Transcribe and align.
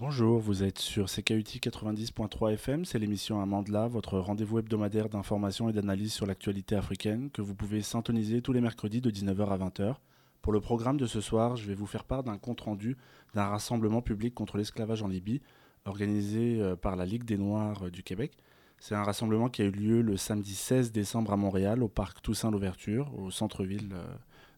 Bonjour, 0.00 0.38
vous 0.38 0.62
êtes 0.62 0.78
sur 0.78 1.06
CKUT 1.06 1.58
90.3 1.58 2.52
FM, 2.52 2.84
c'est 2.84 3.00
l'émission 3.00 3.40
Amandla, 3.40 3.88
votre 3.88 4.20
rendez-vous 4.20 4.60
hebdomadaire 4.60 5.08
d'information 5.08 5.68
et 5.68 5.72
d'analyse 5.72 6.12
sur 6.12 6.24
l'actualité 6.24 6.76
africaine 6.76 7.30
que 7.32 7.42
vous 7.42 7.56
pouvez 7.56 7.82
syntoniser 7.82 8.40
tous 8.40 8.52
les 8.52 8.60
mercredis 8.60 9.00
de 9.00 9.10
19h 9.10 9.48
à 9.48 9.58
20h. 9.58 9.96
Pour 10.40 10.52
le 10.52 10.60
programme 10.60 10.98
de 10.98 11.06
ce 11.06 11.20
soir, 11.20 11.56
je 11.56 11.66
vais 11.66 11.74
vous 11.74 11.88
faire 11.88 12.04
part 12.04 12.22
d'un 12.22 12.38
compte-rendu 12.38 12.96
d'un 13.34 13.46
rassemblement 13.46 14.00
public 14.00 14.36
contre 14.36 14.56
l'esclavage 14.56 15.02
en 15.02 15.08
Libye, 15.08 15.42
organisé 15.84 16.60
euh, 16.60 16.76
par 16.76 16.94
la 16.94 17.04
Ligue 17.04 17.24
des 17.24 17.36
Noirs 17.36 17.86
euh, 17.86 17.90
du 17.90 18.04
Québec. 18.04 18.38
C'est 18.78 18.94
un 18.94 19.02
rassemblement 19.02 19.48
qui 19.48 19.62
a 19.62 19.64
eu 19.64 19.72
lieu 19.72 20.00
le 20.00 20.16
samedi 20.16 20.54
16 20.54 20.92
décembre 20.92 21.32
à 21.32 21.36
Montréal, 21.36 21.82
au 21.82 21.88
parc 21.88 22.22
Toussaint 22.22 22.52
Louverture, 22.52 23.12
au 23.18 23.32
centre-ville 23.32 23.90
euh, 23.92 24.06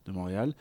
de 0.04 0.12
Montréal. 0.12 0.52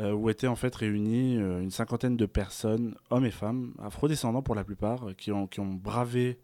Euh, 0.00 0.12
où 0.12 0.30
étaient 0.30 0.46
en 0.46 0.56
fait 0.56 0.74
réunis 0.74 1.36
euh, 1.36 1.60
une 1.60 1.70
cinquantaine 1.70 2.16
de 2.16 2.24
personnes, 2.24 2.94
hommes 3.10 3.26
et 3.26 3.30
femmes, 3.30 3.74
afrodescendants 3.78 4.40
pour 4.40 4.54
la 4.54 4.64
plupart, 4.64 5.10
euh, 5.10 5.12
qui 5.12 5.30
ont, 5.32 5.46
qui 5.46 5.60
ont 5.60 5.74
bravé 5.74 6.38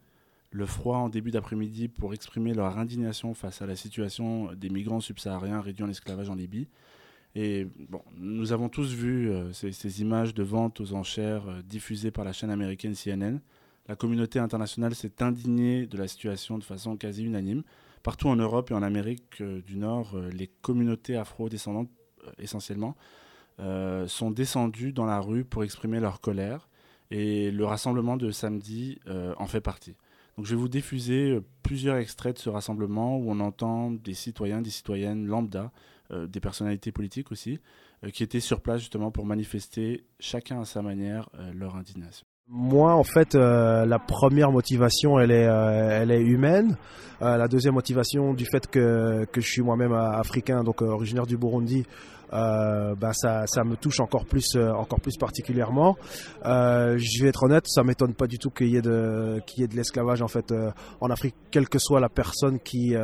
le 0.51 0.67
froid 0.67 0.99
en 0.99 1.09
début 1.09 1.31
d'après-midi 1.31 1.89
pour 1.89 2.13
exprimer 2.13 2.53
leur 2.53 2.77
indignation 2.77 3.33
face 3.33 3.63
à 3.63 3.67
la 3.67 3.75
situation 3.75 4.53
des 4.53 4.69
migrants 4.69 5.01
subsahariens 5.01 5.63
réduits 5.63 5.85
en 5.85 5.89
esclavage 5.89 6.29
en 6.29 6.35
Libye. 6.35 6.69
Et 7.35 7.67
bon, 7.89 8.03
nous 8.19 8.53
avons 8.53 8.69
tous 8.69 8.93
vu 8.93 9.31
ces, 9.53 9.73
ces, 9.73 10.01
images 10.01 10.33
de 10.33 10.43
vente 10.43 10.81
aux 10.81 10.95
enchères 10.95 11.63
diffusées 11.65 12.11
par 12.11 12.25
la 12.25 12.33
chaîne 12.33 12.51
américaine 12.51 12.95
CNN. 12.95 13.41
La 13.87 13.97
communauté 13.97 14.39
internationale 14.39 14.95
s'est 14.95 15.23
indignée 15.23 15.87
de 15.87 15.99
la 15.99 16.09
situation 16.09 16.57
de 16.57 16.65
façon 16.65 16.97
quasi 16.97 17.25
unanime. 17.25 17.63
Partout 18.03 18.29
en 18.29 18.37
Europe 18.37 18.71
et 18.71 18.75
en 18.75 18.83
Amérique 18.83 19.43
du 19.43 19.77
Nord, 19.77 20.19
les 20.33 20.47
communautés 20.63 21.17
afro-descendantes 21.17 21.91
essentiellement 22.39 22.97
euh, 23.61 24.07
sont 24.07 24.31
descendus 24.31 24.93
dans 24.93 25.05
la 25.05 25.19
rue 25.19 25.45
pour 25.45 25.65
exprimer 25.65 25.99
leur 25.99 26.21
colère. 26.21 26.69
Et 27.11 27.51
le 27.51 27.65
rassemblement 27.65 28.17
de 28.17 28.31
samedi 28.31 29.01
euh, 29.09 29.35
en 29.39 29.47
fait 29.47 29.61
partie. 29.61 29.97
Donc 30.37 30.47
je 30.47 30.55
vais 30.55 30.61
vous 30.61 30.69
diffuser 30.69 31.31
euh, 31.31 31.45
plusieurs 31.65 31.97
extraits 31.97 32.37
de 32.37 32.41
ce 32.41 32.51
rassemblement 32.51 33.17
où 33.17 33.31
on 33.31 33.41
entend 33.41 33.91
des 33.91 34.15
citoyens, 34.15 34.63
des 34.63 34.71
citoyennes 34.71 35.27
lambda, 35.27 35.73
des 36.11 36.41
personnalités 36.41 36.91
politiques 36.91 37.31
aussi, 37.33 37.59
qui 38.15 38.23
étaient 38.23 38.41
sur 38.41 38.63
place 38.63 38.81
justement 38.81 39.11
pour 39.11 39.27
manifester 39.27 40.07
chacun 40.19 40.63
à 40.63 40.65
sa 40.65 40.81
manière 40.81 41.29
leur 41.53 41.77
indignation. 41.77 42.27
Moi, 42.49 42.95
en 42.95 43.05
fait, 43.05 43.35
la 43.35 43.99
première 43.99 44.51
motivation, 44.51 45.21
elle 45.21 45.33
est, 45.33 45.43
elle 45.43 46.11
est 46.11 46.23
humaine. 46.23 46.79
La 47.21 47.47
deuxième 47.47 47.75
motivation, 47.75 48.33
du 48.33 48.47
fait 48.47 48.67
que, 48.69 49.27
que 49.27 49.43
je 49.43 49.47
suis 49.47 49.61
moi-même 49.61 49.93
africain, 49.93 50.65
donc 50.65 50.81
originaire 50.81 51.27
du 51.27 51.37
Burundi, 51.37 51.85
euh, 52.33 52.95
bah 52.95 53.13
ça, 53.13 53.47
ça 53.47 53.65
me 53.65 53.77
touche 53.77 54.01
encore 54.01 54.25
plus, 54.25 54.57
encore 54.57 55.01
plus 55.01 55.17
particulièrement. 55.17 55.97
Euh, 56.45 56.97
je 56.99 57.23
vais 57.23 57.29
être 57.29 57.45
honnête, 57.45 57.65
ça 57.67 57.83
m'étonne 57.83 58.15
pas 58.15 58.27
du 58.27 58.39
tout 58.39 58.51
qu'il 58.51 58.69
y 58.69 58.77
ait 58.77 58.83
de, 58.83 59.41
qu'il 59.47 59.61
y 59.61 59.65
ait 59.65 59.69
de 59.69 59.77
l'esclavage 59.77 60.23
en 60.23 60.29
fait 60.29 60.53
en 61.01 61.11
Afrique, 61.11 61.35
quelle 61.51 61.69
que 61.69 61.79
soit 61.79 62.01
la 62.01 62.09
personne 62.09 62.59
qui 62.61 62.95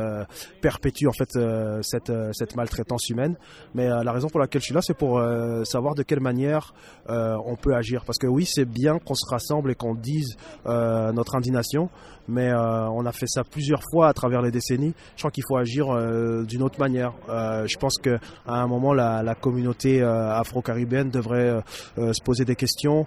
perpétue 0.61 1.07
en 1.07 1.13
fait 1.13 1.37
cette, 1.81 2.11
cette 2.33 2.55
maltraitance 2.55 3.09
humaine. 3.09 3.35
Mais 3.73 3.87
la 3.87 4.11
raison 4.11 4.27
pour 4.27 4.39
laquelle 4.39 4.61
je 4.61 4.67
suis 4.67 4.75
là, 4.75 4.81
c'est 4.81 4.97
pour 4.97 5.21
savoir 5.63 5.95
de 5.95 6.03
quelle 6.03 6.21
manière 6.21 6.73
on 7.07 7.55
peut 7.55 7.75
agir, 7.75 8.03
parce 8.05 8.17
que 8.17 8.27
oui, 8.27 8.45
c'est 8.45 8.65
bien 8.65 8.99
qu'on 8.99 9.15
se 9.15 9.25
rassemble 9.29 9.71
et 9.71 9.75
qu'on 9.75 9.95
dise 9.95 10.35
euh, 10.65 11.11
notre 11.11 11.35
indignation. 11.35 11.89
Mais 12.27 12.49
euh, 12.49 12.89
on 12.89 13.05
a 13.05 13.11
fait 13.11 13.27
ça 13.27 13.43
plusieurs 13.43 13.81
fois 13.91 14.07
à 14.07 14.13
travers 14.13 14.41
les 14.41 14.49
décennies. 14.49 14.93
Je 15.15 15.21
crois 15.21 15.31
qu'il 15.31 15.43
faut 15.47 15.57
agir 15.57 15.89
euh, 15.89 16.43
d'une 16.43 16.63
autre 16.63 16.79
manière. 16.79 17.13
je 17.27 17.77
pense 17.77 17.97
qu'à 17.97 18.19
un 18.47 18.67
moment, 18.67 18.93
la, 18.93 19.14
la 19.23 19.35
communauté 19.35 20.01
afro-caribéenne 20.01 21.09
devrait 21.09 21.61
se 21.97 22.23
poser 22.23 22.45
des 22.45 22.55
questions 22.55 23.05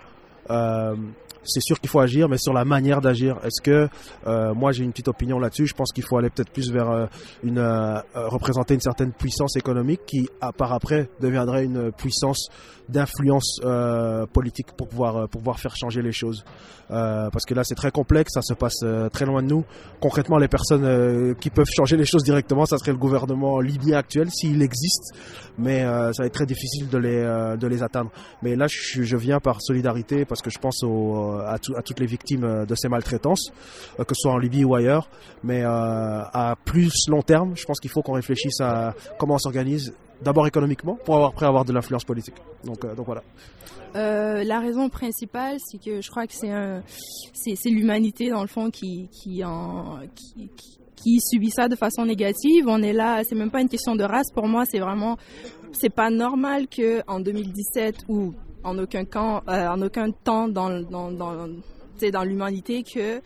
c'est 1.45 1.61
sûr 1.61 1.81
qu'il 1.81 1.89
faut 1.89 2.01
agir, 2.01 2.29
mais 2.29 2.39
sur 2.39 2.53
la 2.53 2.65
manière 2.65 3.01
d'agir. 3.01 3.39
Est-ce 3.45 3.61
que 3.63 3.89
euh, 4.27 4.55
moi 4.55 4.73
j'ai 4.73 4.85
une 4.85 4.91
petite 4.91 5.09
opinion 5.09 5.39
là-dessus? 5.39 5.67
Je 5.67 5.75
pense 5.75 5.93
qu'il 5.93 6.05
faut 6.05 6.17
aller 6.19 6.31
peut-être 6.31 6.51
plus 6.51 6.71
vers 6.71 6.91
euh, 6.91 7.07
une 7.43 7.59
euh, 7.59 8.01
représenter 8.15 8.75
une 8.75 8.81
certaine 8.81 9.13
puissance 9.13 9.57
économique 9.57 10.01
qui, 10.07 10.29
à 10.41 10.53
par 10.53 10.73
après, 10.73 11.09
deviendrait 11.21 11.65
une 11.65 11.93
puissance 11.93 12.49
d'influence 12.89 13.61
politique 14.33 14.69
pour 14.73 14.89
pouvoir 14.89 15.29
pour 15.29 15.43
pouvoir 15.43 15.61
faire 15.61 15.77
changer 15.77 16.01
les 16.01 16.13
choses. 16.13 16.43
parce 16.89 17.45
que 17.45 17.53
là 17.53 17.63
c'est 17.63 17.75
très 17.75 17.91
complexe, 17.91 18.33
ça 18.33 18.41
se 18.41 18.55
passe 18.55 18.83
très 19.13 19.27
loin 19.27 19.43
de 19.43 19.49
nous. 19.49 19.65
Concrètement, 20.01 20.39
les 20.39 20.49
personnes 20.49 21.35
qui 21.35 21.51
peuvent 21.51 21.69
changer 21.71 21.99
les 21.99 22.07
choses 22.07 22.25
directement, 22.25 22.65
ça 22.65 22.79
serait 22.79 22.93
le 22.93 22.99
gouvernement 22.99 23.61
libyen 23.61 23.99
actuel 23.99 24.31
s'il 24.31 24.63
existe, 24.63 25.13
mais 25.59 25.83
ça 25.83 26.23
va 26.23 26.27
être 26.27 26.33
très 26.33 26.47
difficile 26.47 26.89
de 26.89 26.97
les 26.97 27.57
de 27.59 27.67
les 27.67 27.83
atteindre. 27.83 28.11
Mais 28.43 28.57
là, 28.57 28.67
je, 28.69 29.03
je 29.03 29.17
viens 29.19 29.39
par 29.39 29.61
solidarité 29.61 30.25
parce 30.25 30.41
que 30.41 30.49
je 30.49 30.59
pense 30.59 30.83
au 30.83 31.28
à, 31.33 31.55
à, 31.55 31.59
toutes 31.83 32.01
les 32.01 32.07
victimes 32.07 32.45
euh, 32.45 32.67
de 32.67 32.75
ces 32.75 32.89
maltraitances, 32.89 33.53
euh, 33.99 34.05
que 34.05 34.15
ce 34.15 34.23
soit 34.23 34.33
en 34.33 34.39
Libye 34.39 34.65
ou 34.65 34.75
ailleurs. 34.75 35.09
Mais 35.43 35.63
euh, 35.63 35.69
à 35.69 36.57
plus 36.65 36.93
long 37.09 37.23
terme, 37.23 37.57
je 37.57 37.65
pense 37.65 37.81
qu'il 37.81 37.91
faut 37.91 38.03
qu'on 38.03 38.13
réfléchisse 38.13 38.61
à 38.61 38.95
comment 39.19 39.35
on 39.35 39.39
s'organise 39.39 39.95
d'abord 40.23 40.47
économiquement 40.47 40.99
pour 41.05 41.15
avoir, 41.15 41.31
après 41.31 41.47
avoir 41.47 41.65
de 41.65 41.73
l'influence 41.73 42.05
politique. 42.05 42.35
Donc, 42.65 42.85
voilà. 43.07 43.23
Euh, 43.97 44.45
la 44.45 44.61
raison 44.61 44.89
principale, 44.89 45.57
c'est 45.59 45.79
que 45.79 46.01
je 46.01 46.11
crois 46.11 46.27
que 46.27 46.35
c'est 46.35 47.71
l'humanité 47.71 48.31
dans 48.31 48.43
le 48.43 48.49
fond 48.49 48.71
qui, 48.71 49.09
qui, 49.13 49.43
subit 51.21 51.51
ça 51.51 51.69
de 51.69 51.77
façon 51.77 52.05
négative. 52.05 52.67
On 52.67 52.83
est 52.83 52.93
là, 52.93 53.23
c'est 53.25 53.35
même 53.35 53.51
pas 53.51 53.61
une 53.61 53.69
question 53.69 53.97
de 53.97 54.05
race 54.05 54.31
pour 54.35 54.47
moi, 54.47 54.65
c'est 54.67 54.81
vraiment, 54.81 55.17
c'est 55.73 55.95
pas 55.95 56.11
normal 56.11 56.69
que 56.69 57.03
en 57.07 57.21
2017 57.21 58.05
ou 58.09 58.35
en 58.65 58.79
aucun, 58.79 59.05
camp, 59.05 59.43
euh, 59.49 59.69
en 59.69 59.81
aucun 59.83 60.11
temps 60.11 60.49
dans, 60.49 60.69
l'humanité 62.25 62.83
que, 62.83 63.21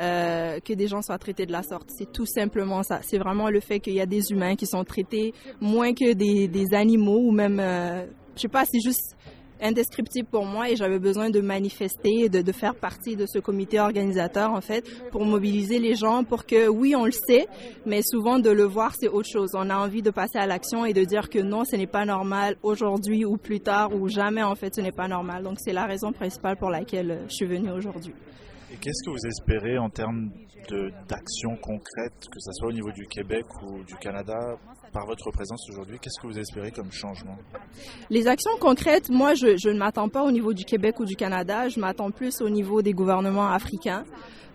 euh, 0.00 0.60
que 0.60 0.72
des 0.72 0.88
gens 0.88 1.02
soient 1.02 1.18
traités 1.18 1.46
de 1.46 1.52
la 1.52 1.62
sorte. 1.62 1.90
C'est 1.96 2.12
tout 2.12 2.26
simplement 2.26 2.82
ça. 2.82 3.00
C'est 3.02 3.18
vraiment 3.18 3.50
le 3.50 3.60
fait 3.60 3.80
qu'il 3.80 3.94
y 3.94 4.00
a 4.00 4.06
des 4.06 4.30
humains 4.30 4.56
qui 4.56 4.66
sont 4.66 4.84
traités 4.84 5.34
moins 5.60 5.92
que 5.94 6.12
des, 6.12 6.48
des 6.48 6.74
animaux 6.74 7.20
ou 7.20 7.30
même, 7.30 7.60
euh, 7.60 8.06
je 8.36 8.42
sais 8.42 8.48
pas, 8.48 8.64
c'est 8.64 8.80
juste 8.80 9.16
indescriptible 9.60 10.28
pour 10.28 10.44
moi 10.44 10.70
et 10.70 10.76
j'avais 10.76 10.98
besoin 10.98 11.30
de 11.30 11.40
manifester, 11.40 12.28
de, 12.28 12.52
faire 12.52 12.74
partie 12.74 13.16
de 13.16 13.26
ce 13.26 13.38
comité 13.38 13.80
organisateur 13.80 14.52
en 14.52 14.60
fait 14.60 14.84
pour 15.10 15.24
mobiliser 15.24 15.78
les 15.78 15.94
gens 15.94 16.24
pour 16.24 16.46
que 16.46 16.68
oui 16.68 16.94
on 16.96 17.04
le 17.04 17.12
sait, 17.12 17.46
mais 17.86 18.02
souvent 18.02 18.38
de 18.38 18.50
le 18.50 18.64
voir 18.64 18.94
c'est 18.98 19.08
autre 19.08 19.28
chose. 19.28 19.50
On 19.54 19.70
a 19.70 19.76
envie 19.76 20.02
de 20.02 20.10
passer 20.10 20.38
à 20.38 20.46
l'action 20.46 20.84
et 20.84 20.92
de 20.92 21.04
dire 21.04 21.28
que 21.28 21.38
non 21.38 21.64
ce 21.64 21.76
n'est 21.76 21.86
pas 21.86 22.04
normal 22.04 22.56
aujourd'hui 22.62 23.24
ou 23.24 23.36
plus 23.36 23.60
tard 23.60 23.94
ou 23.94 24.08
jamais 24.08 24.42
en 24.42 24.54
fait 24.54 24.74
ce 24.74 24.80
n'est 24.80 24.92
pas 24.92 25.08
normal. 25.08 25.42
Donc 25.42 25.58
c'est 25.58 25.72
la 25.72 25.86
raison 25.86 26.12
principale 26.12 26.56
pour 26.56 26.70
laquelle 26.70 27.24
je 27.28 27.34
suis 27.34 27.46
venue 27.46 27.70
aujourd'hui. 27.70 28.14
Et 28.72 28.76
qu'est-ce 28.76 29.02
que 29.04 29.10
vous 29.10 29.26
espérez 29.26 29.78
en 29.78 29.88
termes 29.88 30.30
d'actions 31.08 31.56
concrètes, 31.56 32.28
que 32.30 32.38
ce 32.38 32.52
soit 32.52 32.68
au 32.68 32.72
niveau 32.72 32.92
du 32.92 33.06
Québec 33.06 33.44
ou 33.62 33.82
du 33.84 33.94
Canada, 33.96 34.58
par 34.92 35.06
votre 35.06 35.30
présence 35.30 35.68
aujourd'hui 35.70 35.98
Qu'est-ce 36.00 36.20
que 36.20 36.26
vous 36.26 36.38
espérez 36.38 36.70
comme 36.70 36.92
changement? 36.92 37.36
Les 38.10 38.26
actions 38.26 38.56
concrètes, 38.60 39.10
moi, 39.10 39.34
je, 39.34 39.68
ne 39.68 39.78
m'attends 39.78 40.08
pas 40.08 40.22
au 40.22 40.30
niveau 40.30 40.52
du 40.52 40.64
Québec 40.64 41.00
ou 41.00 41.04
du 41.04 41.16
Canada, 41.16 41.68
je 41.68 41.80
m'attends 41.80 42.10
plus 42.10 42.40
au 42.40 42.48
niveau 42.48 42.82
des 42.82 42.92
gouvernements 42.92 43.48
africains. 43.48 44.04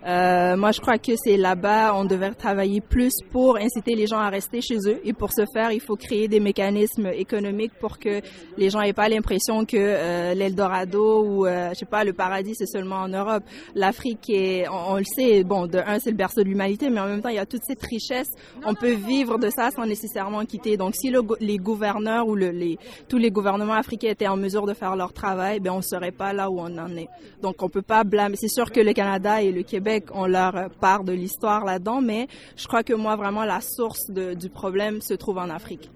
Euh, 0.06 0.56
moi, 0.56 0.70
je 0.72 0.80
crois 0.80 0.98
que 0.98 1.12
c'est 1.16 1.38
là-bas, 1.38 1.94
on 1.94 2.04
devrait 2.04 2.34
travailler 2.34 2.82
plus 2.82 3.12
pour 3.30 3.56
inciter 3.56 3.94
les 3.94 4.06
gens 4.06 4.18
à 4.18 4.28
rester 4.28 4.60
chez 4.60 4.76
eux. 4.86 5.00
Et 5.04 5.14
pour 5.14 5.32
ce 5.32 5.44
faire, 5.52 5.72
il 5.72 5.80
faut 5.80 5.96
créer 5.96 6.28
des 6.28 6.40
mécanismes 6.40 7.06
économiques 7.06 7.72
pour 7.80 7.98
que 7.98 8.20
les 8.58 8.68
gens 8.68 8.82
aient 8.82 8.92
pas 8.92 9.08
l'impression 9.08 9.64
que 9.64 9.76
euh, 9.78 10.34
l'Eldorado 10.34 11.24
ou, 11.24 11.46
euh, 11.46 11.70
je 11.70 11.78
sais 11.78 11.86
pas, 11.86 12.04
le 12.04 12.12
paradis, 12.12 12.54
c'est 12.54 12.66
seulement 12.66 12.96
en 12.96 13.08
Europe. 13.08 13.44
L'Afrique 13.74 14.28
est, 14.28 14.66
on, 14.68 14.96
le 14.96 15.04
sait, 15.04 15.42
bon, 15.42 15.66
de 15.66 15.78
un, 15.78 15.98
c'est 15.98 16.10
le 16.10 16.16
berceau 16.16 16.42
de 16.42 16.48
l'humanité, 16.48 16.90
mais 16.90 17.00
en 17.00 17.06
même 17.06 17.22
temps, 17.22 17.30
il 17.30 17.36
y 17.36 17.38
a 17.38 17.46
toute 17.46 17.64
cette 17.64 17.82
richesse. 17.82 18.28
On 18.66 18.74
peut 18.74 18.92
vivre 18.92 19.38
de 19.38 19.48
ça 19.48 19.70
sans 19.70 19.86
nécessairement 19.86 20.33
quitter. 20.44 20.76
Donc, 20.76 20.94
si 20.96 21.10
le, 21.10 21.20
les 21.40 21.58
gouverneurs 21.58 22.26
ou 22.26 22.34
le, 22.34 22.50
les, 22.50 22.78
tous 23.08 23.18
les 23.18 23.30
gouvernements 23.30 23.74
africains 23.74 24.10
étaient 24.10 24.28
en 24.28 24.36
mesure 24.36 24.66
de 24.66 24.74
faire 24.74 24.96
leur 24.96 25.12
travail, 25.12 25.60
ben, 25.60 25.72
on 25.72 25.82
serait 25.82 26.12
pas 26.12 26.32
là 26.32 26.50
où 26.50 26.58
on 26.58 26.78
en 26.78 26.96
est. 26.96 27.08
Donc, 27.42 27.62
on 27.62 27.68
peut 27.68 27.82
pas 27.82 28.04
blâmer. 28.04 28.36
C'est 28.36 28.48
sûr 28.48 28.72
que 28.72 28.80
le 28.80 28.92
Canada 28.92 29.42
et 29.42 29.52
le 29.52 29.62
Québec 29.62 30.06
on 30.12 30.26
leur 30.26 30.70
part 30.80 31.04
de 31.04 31.12
l'histoire 31.12 31.64
là-dedans, 31.64 32.00
mais 32.00 32.26
je 32.56 32.66
crois 32.66 32.82
que 32.82 32.94
moi, 32.94 33.16
vraiment, 33.16 33.44
la 33.44 33.60
source 33.60 34.10
du 34.10 34.48
problème 34.48 35.00
se 35.00 35.14
trouve 35.14 35.38
en 35.38 35.50
Afrique. 35.50 35.90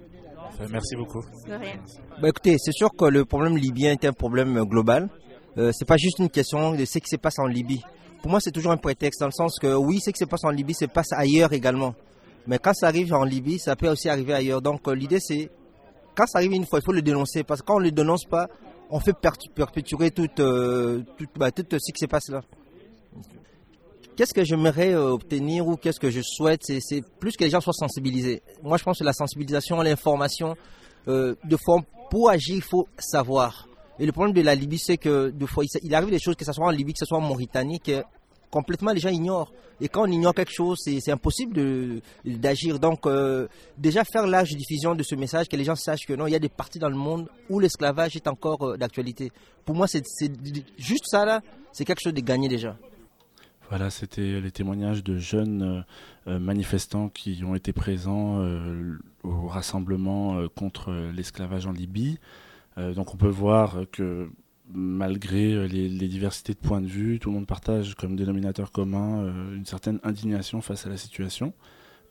Merci 0.70 0.96
beaucoup. 0.96 1.22
De 1.46 1.54
rien. 1.54 1.76
Bah, 2.20 2.28
écoutez, 2.28 2.56
c'est 2.58 2.72
sûr 2.72 2.90
que 2.96 3.04
le 3.04 3.24
problème 3.24 3.56
libyen 3.56 3.92
est 3.92 4.04
un 4.04 4.12
problème 4.12 4.62
global. 4.64 5.08
Euh, 5.56 5.70
c'est 5.72 5.84
pas 5.84 5.96
juste 5.96 6.18
une 6.18 6.28
question 6.28 6.74
de 6.74 6.84
ce 6.84 6.98
qui 6.98 7.08
se 7.08 7.16
passe 7.16 7.38
en 7.38 7.46
Libye. 7.46 7.82
Pour 8.22 8.30
moi, 8.30 8.40
c'est 8.40 8.50
toujours 8.50 8.72
un 8.72 8.76
prétexte 8.76 9.20
dans 9.20 9.26
le 9.26 9.32
sens 9.32 9.58
que 9.58 9.74
oui, 9.74 10.00
ce 10.00 10.10
qui 10.10 10.18
se 10.18 10.24
passe 10.24 10.44
en 10.44 10.50
Libye 10.50 10.74
se 10.74 10.86
passe 10.86 11.12
ailleurs 11.12 11.52
également. 11.52 11.94
Mais 12.48 12.58
quand 12.58 12.74
ça 12.74 12.88
arrive 12.88 13.14
en 13.14 13.24
Libye, 13.24 13.58
ça 13.58 13.76
peut 13.76 13.88
aussi 13.88 14.08
arriver 14.08 14.34
ailleurs. 14.34 14.62
Donc 14.62 14.88
euh, 14.88 14.94
l'idée, 14.94 15.20
c'est 15.20 15.50
quand 16.16 16.26
ça 16.26 16.38
arrive 16.38 16.52
une 16.52 16.66
fois, 16.66 16.80
il 16.80 16.84
faut 16.84 16.92
le 16.92 17.02
dénoncer 17.02 17.44
parce 17.44 17.60
que 17.60 17.66
quand 17.66 17.76
on 17.76 17.80
ne 17.80 17.84
le 17.84 17.92
dénonce 17.92 18.24
pas, 18.24 18.48
on 18.90 18.98
fait 18.98 19.12
perpétuer 19.54 20.10
tout, 20.10 20.28
euh, 20.40 21.02
tout, 21.16 21.26
bah, 21.36 21.52
tout 21.52 21.64
ce 21.70 21.92
qui 21.92 22.00
se 22.00 22.06
passe 22.06 22.28
là. 22.28 22.40
Qu'est-ce 24.16 24.34
que 24.34 24.42
j'aimerais 24.42 24.94
euh, 24.94 25.12
obtenir 25.12 25.68
ou 25.68 25.76
qu'est-ce 25.76 26.00
que 26.00 26.10
je 26.10 26.22
souhaite? 26.22 26.62
C'est 26.64 27.04
plus 27.20 27.36
que 27.36 27.44
les 27.44 27.50
gens 27.50 27.60
soient 27.60 27.72
sensibilisés. 27.72 28.42
Moi, 28.64 28.76
je 28.76 28.82
pense 28.82 28.98
que 28.98 29.04
la 29.04 29.12
sensibilisation, 29.12 29.80
l'information, 29.80 30.56
euh, 31.06 31.36
de 31.44 31.56
forme 31.56 31.84
pour 32.10 32.28
agir, 32.28 32.56
il 32.56 32.62
faut 32.62 32.88
savoir. 32.98 33.68
Et 34.00 34.06
le 34.06 34.10
problème 34.10 34.34
de 34.34 34.40
la 34.40 34.56
Libye, 34.56 34.78
c'est 34.78 34.96
que 34.96 35.30
de 35.30 35.46
fois, 35.46 35.62
il 35.84 35.94
arrive 35.94 36.10
des 36.10 36.18
choses, 36.18 36.34
que 36.34 36.44
ce 36.44 36.52
soit 36.52 36.66
en 36.66 36.70
Libye, 36.70 36.94
que 36.94 36.98
ce 36.98 37.04
soit 37.04 37.18
en 37.18 37.20
Mauritanie, 37.20 37.78
que 37.78 38.02
complètement 38.50 38.92
les 38.92 39.00
gens 39.00 39.10
ignorent. 39.10 39.52
Et 39.80 39.88
quand 39.88 40.02
on 40.02 40.10
ignore 40.10 40.34
quelque 40.34 40.52
chose, 40.52 40.78
c'est 40.82 41.12
impossible 41.12 42.00
d'agir. 42.24 42.80
Donc 42.80 43.06
euh, 43.06 43.46
déjà 43.76 44.04
faire 44.04 44.24
de 44.26 44.56
diffusion 44.56 44.94
de 44.94 45.02
ce 45.02 45.14
message, 45.14 45.48
que 45.48 45.56
les 45.56 45.64
gens 45.64 45.76
sachent 45.76 46.06
que 46.06 46.14
non, 46.14 46.26
il 46.26 46.32
y 46.32 46.36
a 46.36 46.40
des 46.40 46.48
parties 46.48 46.78
dans 46.78 46.88
le 46.88 46.96
monde 46.96 47.28
où 47.48 47.60
l'esclavage 47.60 48.16
est 48.16 48.26
encore 48.26 48.62
euh, 48.62 48.76
d'actualité. 48.76 49.30
Pour 49.64 49.76
moi, 49.76 49.86
c'est 49.86 50.04
juste 50.78 51.04
ça 51.06 51.24
là, 51.24 51.42
c'est 51.72 51.84
quelque 51.84 52.00
chose 52.02 52.14
de 52.14 52.20
gagné 52.20 52.48
déjà. 52.48 52.76
Voilà, 53.68 53.90
c'était 53.90 54.40
les 54.40 54.50
témoignages 54.50 55.04
de 55.04 55.18
jeunes 55.18 55.84
euh, 56.26 56.38
manifestants 56.38 57.10
qui 57.10 57.42
ont 57.44 57.54
été 57.54 57.72
présents 57.72 58.42
au 59.22 59.46
rassemblement 59.46 60.48
contre 60.56 60.90
l'esclavage 61.14 61.66
en 61.66 61.72
Libye. 61.72 62.18
donc 62.76 63.12
on 63.12 63.18
peut 63.18 63.28
voir 63.28 63.82
que 63.92 64.30
malgré 64.72 65.52
euh, 65.52 65.66
les, 65.66 66.08
diversités 66.08 66.54
de 66.54 66.58
points 66.58 66.80
de 66.80 66.86
vue, 66.86 67.18
tout 67.18 67.30
le 67.30 67.36
monde 67.36 67.46
partage 67.46 67.94
comme 67.94 68.16
dénominateur 68.16 68.70
commun 68.70 69.22
euh, 69.22 69.56
une 69.56 69.64
certaine 69.64 69.98
indignation 70.02 70.60
face 70.60 70.86
à 70.86 70.90
la 70.90 70.96
situation. 70.96 71.52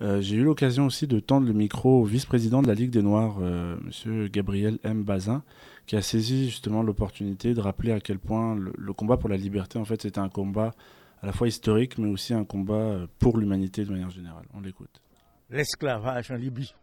Euh, 0.01 0.21
j'ai 0.21 0.35
eu 0.35 0.43
l'occasion 0.43 0.85
aussi 0.85 1.07
de 1.07 1.19
tendre 1.19 1.47
le 1.47 1.53
micro 1.53 2.01
au 2.01 2.05
vice-président 2.05 2.61
de 2.61 2.67
la 2.67 2.75
Ligue 2.75 2.91
des 2.91 3.01
Noirs, 3.01 3.39
M. 3.41 4.27
Gabriel 4.27 4.77
M. 4.83 5.03
Bazin, 5.03 5.43
qui 5.87 5.95
a 5.95 6.01
saisi 6.01 6.45
justement 6.45 6.83
l'opportunité 6.83 7.53
de 7.55 7.61
rappeler 7.61 7.91
à 7.91 7.99
quel 7.99 8.19
point 8.19 8.55
le, 8.55 8.93
combat 8.93 9.17
pour 9.17 9.29
la 9.29 9.37
liberté, 9.37 9.79
en 9.79 9.85
fait, 9.85 10.01
c'était 10.01 10.19
un 10.19 10.29
combat 10.29 10.75
à 11.23 11.25
la 11.25 11.33
fois 11.33 11.47
historique, 11.47 11.97
mais 11.97 12.09
aussi 12.09 12.35
un 12.35 12.45
combat 12.45 13.07
pour 13.17 13.39
l'humanité 13.39 13.85
de 13.85 13.91
manière 13.91 14.11
générale. 14.11 14.45
On 14.53 14.61
l'écoute. 14.61 15.01
L'esclavage 15.49 16.29
en 16.29 16.35
Libye, 16.35 16.75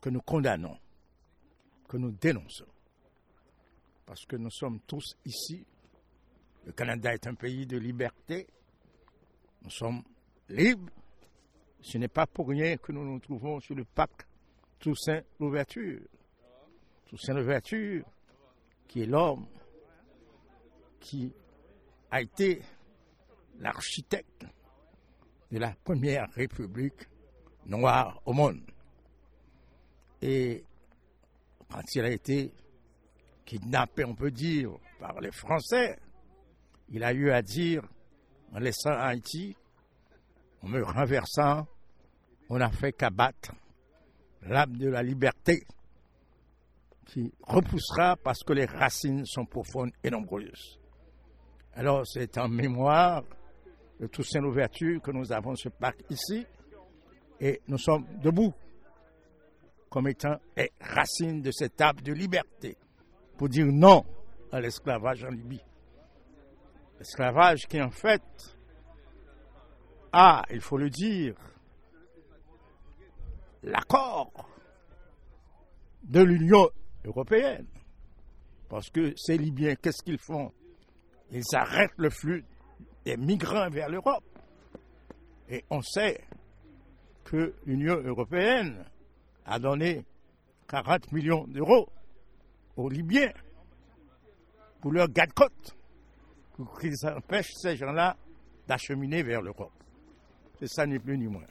que 0.00 0.08
nous 0.08 0.20
condamnons, 0.20 0.76
que 1.88 1.96
nous 1.96 2.12
dénonçons, 2.12 2.66
parce 4.06 4.24
que 4.26 4.36
nous 4.36 4.50
sommes 4.50 4.80
tous 4.80 5.16
ici. 5.24 5.64
Le 6.64 6.72
Canada 6.72 7.12
est 7.12 7.26
un 7.26 7.34
pays 7.34 7.66
de 7.66 7.76
liberté. 7.76 8.46
Nous 9.62 9.70
sommes 9.70 10.02
libres. 10.48 10.90
Ce 11.80 11.98
n'est 11.98 12.08
pas 12.08 12.26
pour 12.26 12.48
rien 12.48 12.76
que 12.76 12.92
nous 12.92 13.04
nous 13.04 13.18
trouvons 13.18 13.60
sur 13.60 13.74
le 13.74 13.84
parc 13.84 14.26
Toussaint 14.78 15.22
Louverture. 15.38 16.00
Toussaint 17.06 17.34
Louverture, 17.34 18.04
qui 18.88 19.02
est 19.02 19.06
l'homme 19.06 19.46
qui 21.00 21.30
a 22.10 22.22
été 22.22 22.62
l'architecte 23.58 24.46
de 25.50 25.58
la 25.58 25.74
première 25.84 26.30
république 26.32 27.08
noire 27.66 28.22
au 28.24 28.32
monde. 28.32 28.62
Et 30.22 30.64
quand 31.70 31.82
il 31.94 32.00
a 32.02 32.10
été 32.10 32.52
kidnappé, 33.44 34.04
on 34.04 34.14
peut 34.14 34.30
dire, 34.30 34.70
par 34.98 35.20
les 35.20 35.32
Français. 35.32 35.98
Il 36.90 37.02
a 37.04 37.12
eu 37.12 37.30
à 37.30 37.42
dire, 37.42 37.82
en 38.52 38.58
laissant 38.58 38.92
Haïti, 38.92 39.56
en 40.62 40.68
me 40.68 40.82
renversant, 40.82 41.66
on 42.48 42.58
n'a 42.58 42.70
fait 42.70 42.92
qu'abattre 42.92 43.52
l'âme 44.42 44.76
de 44.76 44.88
la 44.88 45.02
liberté 45.02 45.64
qui 47.06 47.32
repoussera 47.42 48.16
parce 48.16 48.42
que 48.42 48.52
les 48.52 48.64
racines 48.64 49.24
sont 49.26 49.46
profondes 49.46 49.92
et 50.02 50.10
nombreuses. 50.10 50.78
Alors 51.74 52.06
c'est 52.06 52.38
en 52.38 52.48
mémoire 52.48 53.22
de 54.00 54.06
Toussaint 54.06 54.40
Louverture 54.40 55.00
que 55.02 55.10
nous 55.10 55.32
avons 55.32 55.54
ce 55.56 55.68
parc 55.68 56.00
ici 56.10 56.46
et 57.40 57.60
nous 57.68 57.78
sommes 57.78 58.06
debout 58.22 58.52
comme 59.90 60.08
étant 60.08 60.36
les 60.56 60.72
racines 60.80 61.42
de 61.42 61.50
cet 61.50 61.80
arbre 61.80 62.02
de 62.02 62.12
liberté 62.12 62.76
pour 63.36 63.48
dire 63.48 63.66
non 63.66 64.04
à 64.52 64.60
l'esclavage 64.60 65.24
en 65.24 65.30
Libye. 65.30 65.60
L'esclavage 66.98 67.66
qui 67.66 67.80
en 67.80 67.90
fait 67.90 68.22
a, 70.12 70.42
il 70.50 70.60
faut 70.60 70.78
le 70.78 70.90
dire, 70.90 71.34
l'accord 73.62 74.48
de 76.04 76.22
l'Union 76.22 76.68
européenne. 77.04 77.66
Parce 78.68 78.90
que 78.90 79.12
ces 79.16 79.36
Libyens, 79.36 79.74
qu'est-ce 79.76 80.02
qu'ils 80.02 80.18
font? 80.18 80.52
Ils 81.30 81.42
arrêtent 81.54 81.90
le 81.96 82.10
flux 82.10 82.44
des 83.04 83.16
migrants 83.16 83.70
vers 83.70 83.88
l'Europe. 83.88 84.24
Et 85.48 85.64
on 85.70 85.82
sait 85.82 86.20
que 87.24 87.54
l'Union 87.66 87.96
européenne 87.96 88.84
a 89.44 89.58
donné 89.58 90.04
40 90.68 91.12
millions 91.12 91.44
d'euros 91.46 91.88
aux 92.76 92.88
Libyens 92.88 93.32
pour 94.80 94.92
leur 94.92 95.08
garde-côte, 95.08 95.76
pour 96.56 96.78
qu'ils 96.78 97.06
empêchent 97.06 97.54
ces 97.54 97.76
gens-là 97.76 98.16
d'acheminer 98.68 99.22
vers 99.22 99.42
l'Europe. 99.42 99.72
C'est 100.58 100.68
ça 100.68 100.86
ni 100.86 100.98
plus 100.98 101.18
ni 101.18 101.26
moins. 101.26 101.42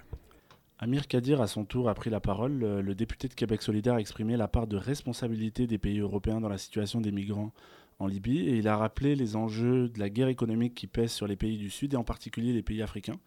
Amir 0.80 1.08
Kadir, 1.08 1.42
à 1.42 1.48
son 1.48 1.66
tour, 1.66 1.88
a 1.90 1.94
pris 1.94 2.10
la 2.10 2.20
parole. 2.20 2.60
Le, 2.60 2.96
député 2.96 3.28
de 3.28 3.34
Québec 3.34 3.62
solidaire 3.62 3.96
a 3.96 4.00
exprimé 4.00 4.36
la 4.38 4.48
part 4.48 4.68
de 4.68 4.76
responsabilité 4.76 5.66
des 5.66 5.78
pays 5.78 6.00
européens 6.00 6.42
dans 6.42 6.50
la 6.50 6.58
situation 6.58 7.00
des 7.00 7.12
migrants 7.12 7.54
en 8.00 8.08
Libye 8.08 8.50
et 8.50 8.58
il 8.58 8.68
a 8.68 8.76
rappelé 8.76 9.16
les 9.16 9.36
enjeux 9.36 9.88
de 9.88 10.00
la 10.00 10.10
guerre 10.10 10.28
économique 10.28 10.74
qui 10.74 10.88
pèse 10.88 11.12
sur 11.12 11.28
les 11.28 11.36
pays 11.36 11.58
du 11.58 11.70
Sud 11.70 11.94
et 11.94 11.98
en 11.98 12.04
particulier 12.04 12.52
les 12.52 12.64
pays 12.64 12.82
africains. 12.82 13.20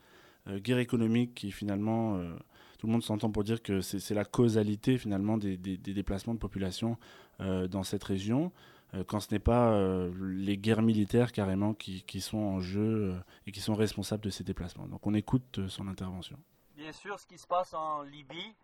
Euh, 0.49 0.59
guerre 0.59 0.79
économique 0.79 1.35
qui 1.35 1.51
finalement 1.51 2.17
euh, 2.17 2.35
tout 2.78 2.87
le 2.87 2.93
monde 2.93 3.02
s'entend 3.02 3.31
pour 3.31 3.44
dire 3.44 3.62
que 3.62 3.81
c'est 3.81 4.14
la 4.14 4.25
causalité 4.25 4.99
finalement 4.99 5.37
des, 5.38 5.56
déplacements 5.56 6.34
de 6.34 6.38
population 6.38 6.99
euh, 7.40 7.67
dans 7.69 7.82
cette 7.82 8.05
région, 8.05 8.52
euh, 8.94 9.05
quand 9.05 9.20
ce 9.20 9.32
n'est 9.32 9.40
pas 9.40 9.70
euh, 9.73 10.12
les 10.20 10.56
guerres 10.56 10.82
militaires 10.82 11.32
carrément 11.32 11.75
qui, 11.75 12.20
sont 12.20 12.38
en 12.38 12.61
jeu 12.61 13.14
et 13.46 13.52
qui 13.52 13.61
sont 13.61 13.75
responsables 13.75 14.23
de 14.23 14.31
ces 14.31 14.44
déplacements. 14.44 14.87
Donc 14.87 15.06
on 15.06 15.14
écoute 15.14 15.67
son 15.69 15.88
intervention. 15.88 16.38
Bien 16.76 16.93
sûr, 16.93 17.19
ce 17.19 17.26
qui 17.26 17.38
se 17.38 17.46
passe 17.46 17.73
en 17.75 18.02
Libye 18.02 18.55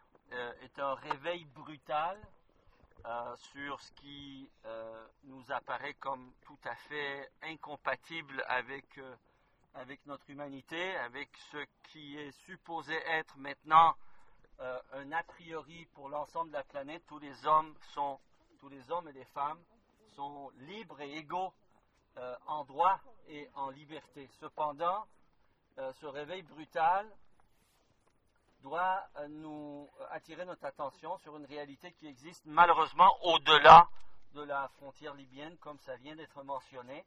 est 0.62 0.78
un 0.78 0.94
réveil 0.94 1.46
brutal 1.54 2.16
sur 3.36 3.80
ce 3.80 3.92
qui 3.92 4.48
nous 5.24 5.42
apparaît 5.50 5.94
comme 5.94 6.32
tout 6.42 6.58
à 6.64 6.74
fait 6.74 7.30
incompatible 7.42 8.44
avec 8.48 8.84
avec 9.74 10.04
notre 10.06 10.28
humanité, 10.30 10.96
avec 10.98 11.28
ce 11.50 11.58
qui 11.90 12.19
est 12.19 12.32
supposé 12.46 12.94
être 13.06 13.36
maintenant 13.38 13.94
euh, 14.60 14.78
un 14.92 15.12
a 15.12 15.22
priori 15.22 15.86
pour 15.94 16.08
l'ensemble 16.08 16.50
de 16.50 16.56
la 16.56 16.64
planète. 16.64 17.02
Tous 17.06 17.19
les 17.19 17.46
hommes 17.46 17.74
sont, 17.94 18.20
tous 18.60 18.69
les 18.69 18.90
hommes 18.90 19.08
et 19.08 19.12
les 19.12 19.24
femmes 19.26 19.62
sont 20.14 20.50
libres 20.58 21.00
et 21.00 21.16
égaux 21.16 21.52
euh, 22.19 22.36
en 22.46 22.64
droit 22.64 23.00
et 23.28 23.48
en 23.54 23.70
liberté. 23.70 24.29
Cependant, 24.41 25.06
euh, 25.79 25.93
ce 25.94 26.06
réveil 26.06 26.43
brutal 26.43 27.10
doit 28.60 29.05
nous 29.29 29.91
attirer 30.10 30.44
notre 30.44 30.64
attention 30.64 31.19
sur 31.19 31.36
une 31.36 31.46
réalité 31.46 31.91
qui 31.93 32.06
existe 32.06 32.44
malheureusement 32.44 33.10
au-delà 33.22 33.88
de 34.34 34.43
la 34.43 34.69
frontière 34.76 35.14
libyenne, 35.14 35.56
comme 35.58 35.79
ça 35.81 35.96
vient 35.96 36.14
d'être 36.14 36.44
mentionné. 36.44 37.05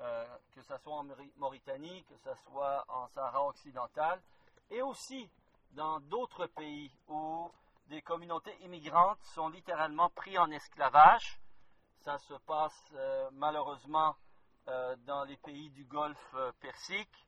Euh, 0.00 0.26
que 0.54 0.62
ce 0.62 0.76
soit 0.78 0.94
en 0.94 1.06
Mauritanie, 1.36 2.04
que 2.04 2.16
ce 2.18 2.34
soit 2.44 2.84
en 2.88 3.08
Sahara 3.08 3.46
occidental, 3.46 4.20
et 4.70 4.82
aussi 4.82 5.30
dans 5.70 6.00
d'autres 6.00 6.46
pays 6.48 6.92
où 7.08 7.50
des 7.86 8.02
communautés 8.02 8.54
immigrantes 8.62 9.22
sont 9.34 9.48
littéralement 9.48 10.10
pris 10.10 10.36
en 10.36 10.50
esclavage. 10.50 11.40
Ça 12.00 12.18
se 12.18 12.34
passe 12.46 12.92
euh, 12.94 13.30
malheureusement 13.32 14.16
euh, 14.68 14.96
dans 15.06 15.24
les 15.24 15.36
pays 15.38 15.70
du 15.70 15.84
Golfe 15.84 16.36
Persique. 16.60 17.26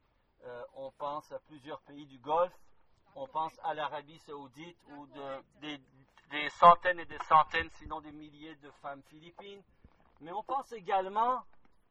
on 0.74 0.90
pense 0.92 1.32
à 1.32 1.38
plusieurs 1.38 1.80
pays 1.82 2.06
du 2.06 2.18
Golfe. 2.18 2.58
On 3.14 3.26
pense 3.28 3.58
à 3.64 3.72
l'Arabie 3.72 4.18
saoudite 4.18 4.78
où 4.90 5.06
des 5.60 6.50
centaines 6.50 7.00
et 7.00 7.06
des 7.06 7.18
centaines, 7.28 7.70
sinon 7.78 8.00
des 8.00 8.12
milliers 8.12 8.56
de 8.56 8.70
femmes 8.82 9.02
philippines. 9.04 9.62
Mais 10.20 10.32
on 10.32 10.42
pense 10.42 10.70
également 10.72 11.42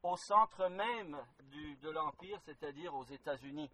au 0.08 0.16
centre 0.16 0.68
même 0.70 1.18
de 1.82 1.90
l'Empire, 1.90 2.40
c'est-à-dire 2.42 2.96
aux 2.96 3.04
États-Unis. 3.04 3.70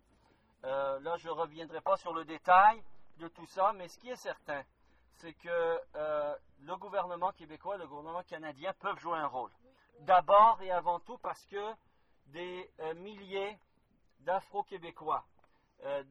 Euh, 0.63 1.00
là, 1.02 1.16
je 1.18 1.28
ne 1.28 1.34
reviendrai 1.34 1.82
pas 1.82 1.96
sur 1.98 2.13
le 2.13 2.25
détail 2.25 2.82
de 3.18 3.28
tout 3.28 3.46
ça, 3.48 3.74
mais 3.74 3.88
ce 3.88 4.00
qui 4.00 4.10
est 4.10 4.16
certain, 4.16 4.63
c'est 5.18 5.34
que 5.34 5.80
euh, 5.96 6.36
le 6.62 6.75
gouvernement 6.78 7.32
québécois 7.34 7.75
et 7.75 7.78
le 7.78 7.88
gouvernement 7.88 8.24
canadien 8.24 8.74
peuvent 8.80 9.00
jouer 9.00 9.18
un 9.18 9.28
rôle. 9.28 9.52
D'abord 10.00 10.60
et 10.62 10.72
avant 10.72 11.00
tout 11.00 11.18
parce 11.20 11.46
que 11.46 11.74
des 12.28 12.70
euh, 12.80 12.94
milliers 12.96 13.58
d'Afro-Québécois, 14.22 15.25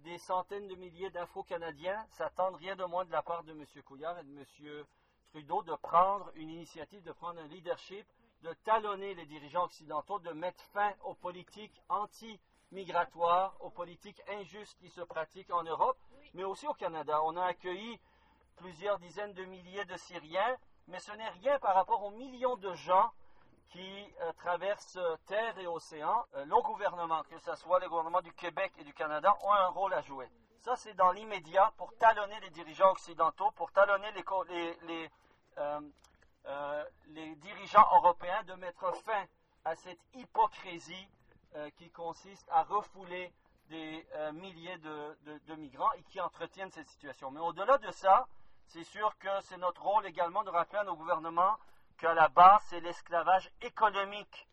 des 0.05 0.19
centaines 0.19 0.69
de 0.69 0.75
milliers 0.75 1.09
d'Afro-Canadiens 1.09 2.05
s'attendent 2.11 2.57
rien 2.57 2.77
de 2.77 2.85
moins 2.85 3.07
de 3.07 3.11
la 3.11 3.23
part 3.23 3.43
de 3.43 3.53
M. 3.53 3.65
Couillard 3.87 4.19
et 4.19 4.23
de 4.23 4.29
M. 4.29 4.85
Trudeau 5.31 5.63
de 5.63 5.75
prendre 5.77 6.31
une 6.35 6.51
initiative, 6.51 7.03
de 7.03 7.13
prendre 7.13 7.41
un 7.41 7.47
leadership 7.47 8.07
de 8.43 8.53
talonner 8.65 9.15
les 9.15 9.27
dirigeants 9.27 9.65
occidentaux, 9.65 10.19
de 10.19 10.31
mettre 10.31 10.63
fin 10.73 10.93
aux 11.05 11.15
politiques 11.15 11.81
anti-migratoires, 11.89 13.55
aux 13.61 13.71
politiques 13.71 14.21
injustes 14.29 14.79
qui 14.79 14.89
se 14.89 15.01
pratiquent 15.01 15.53
en 15.53 15.63
Europe, 15.63 15.99
mais 16.35 16.45
aussi 16.45 16.67
au 16.67 16.75
Canada. 16.75 17.23
On 17.25 17.37
a 17.37 17.45
accueilli 17.45 18.01
plusieurs 18.57 18.99
dizaines 18.99 19.33
de 19.35 19.45
milliers 19.45 19.85
de 19.85 19.97
Syriens, 19.97 20.57
mais 20.89 20.99
ce 20.99 21.13
n'est 21.13 21.29
rien 21.29 21.59
par 21.59 21.75
rapport 21.75 22.03
aux 22.03 22.11
millions 22.11 22.57
de 22.57 22.73
gens 22.75 23.11
qui 23.69 24.15
euh, 24.21 24.33
traversent 24.33 24.99
terre 25.27 25.59
et 25.59 25.67
océan. 25.67 26.27
Euh, 26.35 26.45
nos 26.45 26.63
gouvernements, 26.63 27.23
que 27.23 27.39
ce 27.39 27.55
soit 27.55 27.81
les 27.81 27.87
gouvernements 27.87 28.21
du 28.21 28.33
Québec 28.35 28.73
et 28.79 28.85
du 28.85 28.93
Canada, 28.93 29.35
ont 29.45 29.53
un 29.53 29.69
rôle 29.69 29.95
à 29.95 30.03
jouer. 30.03 30.29
Ça, 30.59 30.77
c'est 30.77 30.95
dans 30.95 31.11
l'immédiat 31.11 31.73
pour 31.77 31.97
talonner 31.97 32.39
les 32.41 32.51
dirigeants 32.51 32.91
occidentaux, 32.91 33.51
pour 33.53 33.73
talonner 33.73 34.13
les, 34.13 34.77
les, 34.83 35.11
dirigeants 37.37 37.87
européens 37.97 38.43
de 38.45 38.55
mettre 38.55 38.93
fin 39.05 39.25
à 39.65 39.75
cette 39.77 40.01
hypocrisie 40.15 41.09
qui 41.77 41.91
consiste 41.91 42.49
à 42.51 42.63
refouler 42.65 43.33
des 43.69 44.07
milliers 44.33 44.79
de, 44.79 45.39
de, 45.47 45.55
migrants 45.55 45.93
et 45.93 46.03
qui 46.05 46.21
entretiennent 46.21 46.71
cette 46.71 46.89
situation. 46.89 47.31
Mais 47.31 47.41
au-delà 47.41 47.79
de 47.79 47.91
ça, 47.91 48.27
c'est 48.67 48.85
sûr 48.85 49.17
que 49.19 49.29
c'est 49.43 49.59
notre 49.59 49.83
rôle 49.83 50.07
également 50.07 50.43
de 50.45 50.51
rappeler 50.51 50.79
à 50.79 50.85
nos 50.85 50.97
gouvernements 50.97 51.57
qu'à 51.99 52.15
la 52.15 52.29
base, 52.29 52.63
c'est 52.69 52.81
l'esclavage 52.81 53.51
économique 53.61 54.49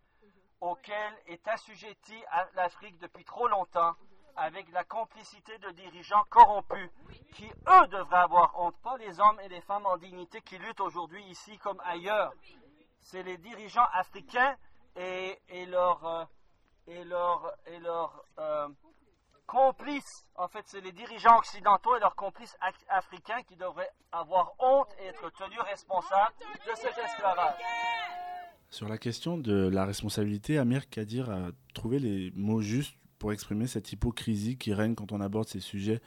auquel 0.61 1.13
est 1.27 1.47
assujettie 1.47 2.23
l'Afrique 2.53 2.97
depuis 2.99 3.23
trop 3.23 3.47
longtemps, 3.47 3.95
avec 4.35 4.71
la 4.71 4.83
complicité 4.83 5.57
de 5.59 5.71
dirigeants 5.71 6.23
corrompus, 6.29 6.89
qui 7.33 7.45
eux 7.45 7.87
devraient 7.87 8.19
avoir 8.19 8.59
honte, 8.59 8.75
pas 8.83 8.97
les 8.97 9.19
hommes 9.19 9.39
et 9.43 9.49
les 9.49 9.61
femmes 9.61 9.85
en 9.85 9.97
dignité 9.97 10.41
qui 10.41 10.57
luttent 10.57 10.81
aujourd'hui 10.81 11.23
ici 11.25 11.57
comme 11.57 11.79
ailleurs. 11.85 12.33
C'est 13.01 13.23
les 13.23 13.37
dirigeants 13.37 13.87
africains 13.93 14.55
et, 14.95 15.37
leurs 15.67 16.05
euh, 16.05 16.25
euh, 18.39 18.67
complices, 19.47 20.25
en 20.35 20.47
fait, 20.47 20.63
c'est 20.65 20.81
les 20.81 20.91
dirigeants 20.91 21.37
occidentaux 21.37 21.95
et 21.95 21.99
leurs 21.99 22.15
complices 22.15 22.57
africains 22.89 23.41
qui 23.43 23.55
devraient 23.55 23.91
avoir 24.11 24.53
honte 24.59 24.89
et 25.01 25.05
être 25.05 25.29
tenus 25.31 25.61
responsables 25.61 26.35
de 26.67 26.75
cet 26.75 26.97
esclavage. 26.97 27.61
Sur 28.71 28.87
la 28.87 28.99
question 28.99 29.37
de 29.37 29.67
la 29.67 29.85
responsabilité, 29.85 30.59
Amir 30.59 30.89
Kadir 30.89 31.31
a 31.31 31.49
trouvé 31.73 31.97
les 31.97 32.31
mots 32.35 32.61
justes 32.61 32.98
pour 33.19 33.33
exprimer 33.33 33.67
cette 33.67 33.91
hypocrisie 33.91 34.57
qui 34.57 34.73
règne 34.73 34.95
quand 34.95 35.11
on 35.11 35.21
aborde 35.21 35.47
ces 35.47 35.59
sujets 35.59 36.01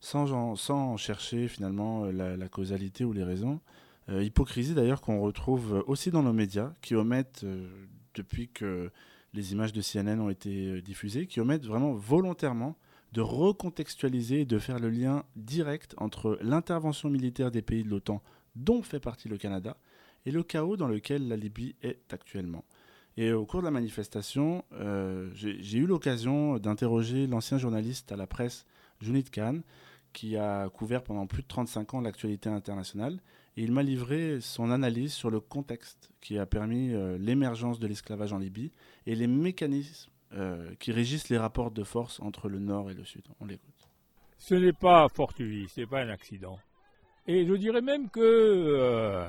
sans, 0.00 0.96
chercher 0.96 1.48
finalement 1.48 2.06
la, 2.06 2.48
causalité 2.48 3.04
ou 3.04 3.12
les 3.12 3.24
raisons. 3.24 3.60
Euh, 4.08 4.22
hypocrisie 4.22 4.74
d'ailleurs 4.74 5.00
qu'on 5.00 5.20
retrouve 5.20 5.82
aussi 5.88 6.10
dans 6.10 6.22
nos 6.22 6.32
médias 6.32 6.72
qui 6.80 6.94
omettent, 6.94 7.42
euh, 7.42 7.68
depuis 8.14 8.48
que 8.48 8.90
les 9.34 9.52
images 9.52 9.72
de 9.72 9.80
CNN 9.80 10.20
ont 10.20 10.30
été 10.30 10.66
euh, 10.66 10.80
diffusées, 10.80 11.26
qui 11.26 11.40
omettent 11.40 11.66
vraiment 11.66 11.92
volontairement 11.92 12.76
de 13.12 13.20
recontextualiser 13.20 14.42
et 14.42 14.44
de 14.44 14.58
faire 14.58 14.78
le 14.78 14.90
lien 14.90 15.24
direct 15.34 15.94
entre 15.98 16.38
l'intervention 16.40 17.10
militaire 17.10 17.50
des 17.50 17.62
pays 17.62 17.82
de 17.82 17.88
l'OTAN, 17.88 18.22
dont 18.54 18.82
fait 18.82 19.00
partie 19.00 19.28
le 19.28 19.38
Canada, 19.38 19.76
et 20.24 20.30
le 20.30 20.42
chaos 20.42 20.76
dans 20.76 20.88
lequel 20.88 21.26
la 21.26 21.36
Libye 21.36 21.74
est 21.82 22.12
actuellement. 22.12 22.64
Et 23.16 23.32
au 23.32 23.46
cours 23.46 23.60
de 23.60 23.64
la 23.64 23.70
manifestation, 23.70 24.62
euh, 24.74 25.30
j'ai 25.32 25.78
eu 25.78 25.86
l'occasion 25.86 26.58
d'interroger 26.58 27.26
l'ancien 27.26 27.56
journaliste 27.56 28.12
à 28.12 28.16
la 28.16 28.26
presse, 28.26 28.66
Junit 29.00 29.24
Khan, 29.24 29.60
qui 30.12 30.36
a 30.36 30.68
couvert 30.68 31.02
pendant 31.02 31.26
plus 31.26 31.42
de 31.42 31.48
35 31.48 31.94
ans 31.94 32.00
l'actualité 32.00 32.50
internationale 32.50 33.18
et 33.56 33.62
il 33.62 33.72
m'a 33.72 33.82
livré 33.82 34.40
son 34.40 34.70
analyse 34.70 35.14
sur 35.14 35.30
le 35.30 35.40
contexte 35.40 36.10
qui 36.20 36.38
a 36.38 36.44
permis 36.44 36.92
euh, 36.92 37.16
l'émergence 37.18 37.78
de 37.78 37.86
l'esclavage 37.86 38.34
en 38.34 38.38
Libye 38.38 38.70
et 39.06 39.14
les 39.14 39.26
mécanismes 39.26 40.10
euh, 40.34 40.74
qui 40.78 40.92
régissent 40.92 41.30
les 41.30 41.38
rapports 41.38 41.70
de 41.70 41.84
force 41.84 42.20
entre 42.20 42.50
le 42.50 42.58
Nord 42.58 42.90
et 42.90 42.94
le 42.94 43.04
Sud. 43.04 43.22
On 43.40 43.46
l'écoute. 43.46 43.88
Ce 44.36 44.54
n'est 44.54 44.74
pas 44.74 45.08
fortuit, 45.08 45.68
ce 45.70 45.80
n'est 45.80 45.86
pas 45.86 46.02
un 46.02 46.10
accident. 46.10 46.58
Et 47.26 47.46
je 47.46 47.54
dirais 47.54 47.80
même 47.80 48.10
que 48.10 49.26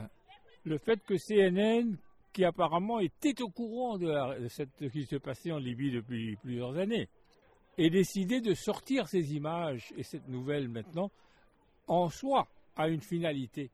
le 0.66 0.78
fait 0.78 1.00
que 1.06 1.16
CNN, 1.18 1.98
qui 2.34 2.46
apparemment 2.46 3.00
était 3.00 3.42
au 3.42 3.50
courant 3.50 3.98
de, 3.98 4.48
ce 4.50 4.64
qui 4.88 5.06
se 5.06 5.16
passait 5.16 5.52
en 5.52 5.58
Libye 5.58 5.92
depuis 5.92 6.36
plusieurs 6.38 6.78
années, 6.78 7.10
ait 7.78 7.90
décidé 7.90 8.42
de 8.42 8.54
sortir 8.54 9.08
ces 9.08 9.36
images 9.36 9.94
et 9.98 10.04
cette 10.04 10.28
nouvelle 10.28 10.68
maintenant, 10.68 11.12
en 11.88 12.10
soi, 12.10 12.48
a 12.76 12.88
une 12.90 13.02
finalité 13.02 13.72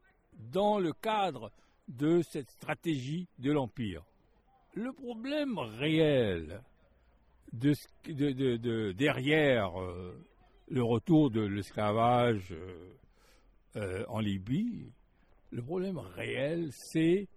dans 0.52 0.80
le 0.80 0.94
cadre 0.94 1.52
de 1.88 2.22
cette 2.22 2.50
stratégie 2.50 3.28
de 3.40 3.52
l'Empire. 3.52 4.04
Le 4.74 4.92
problème 4.92 5.58
réel 5.60 6.62
de, 7.52 8.92
derrière 8.94 9.80
euh, 9.80 10.26
le 10.70 10.84
retour 10.84 11.30
de 11.30 11.42
l'esclavage 11.42 12.52
euh, 12.52 12.96
euh, 13.76 14.06
en 14.08 14.20
Libye, 14.20 14.92
le 15.52 15.62
problème 15.62 16.00
réel, 16.00 16.70
c'est 16.72 17.28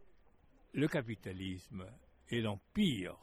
le 0.76 0.88
capitalisme 0.88 1.86
et 2.30 2.42
l'empire 2.42 3.16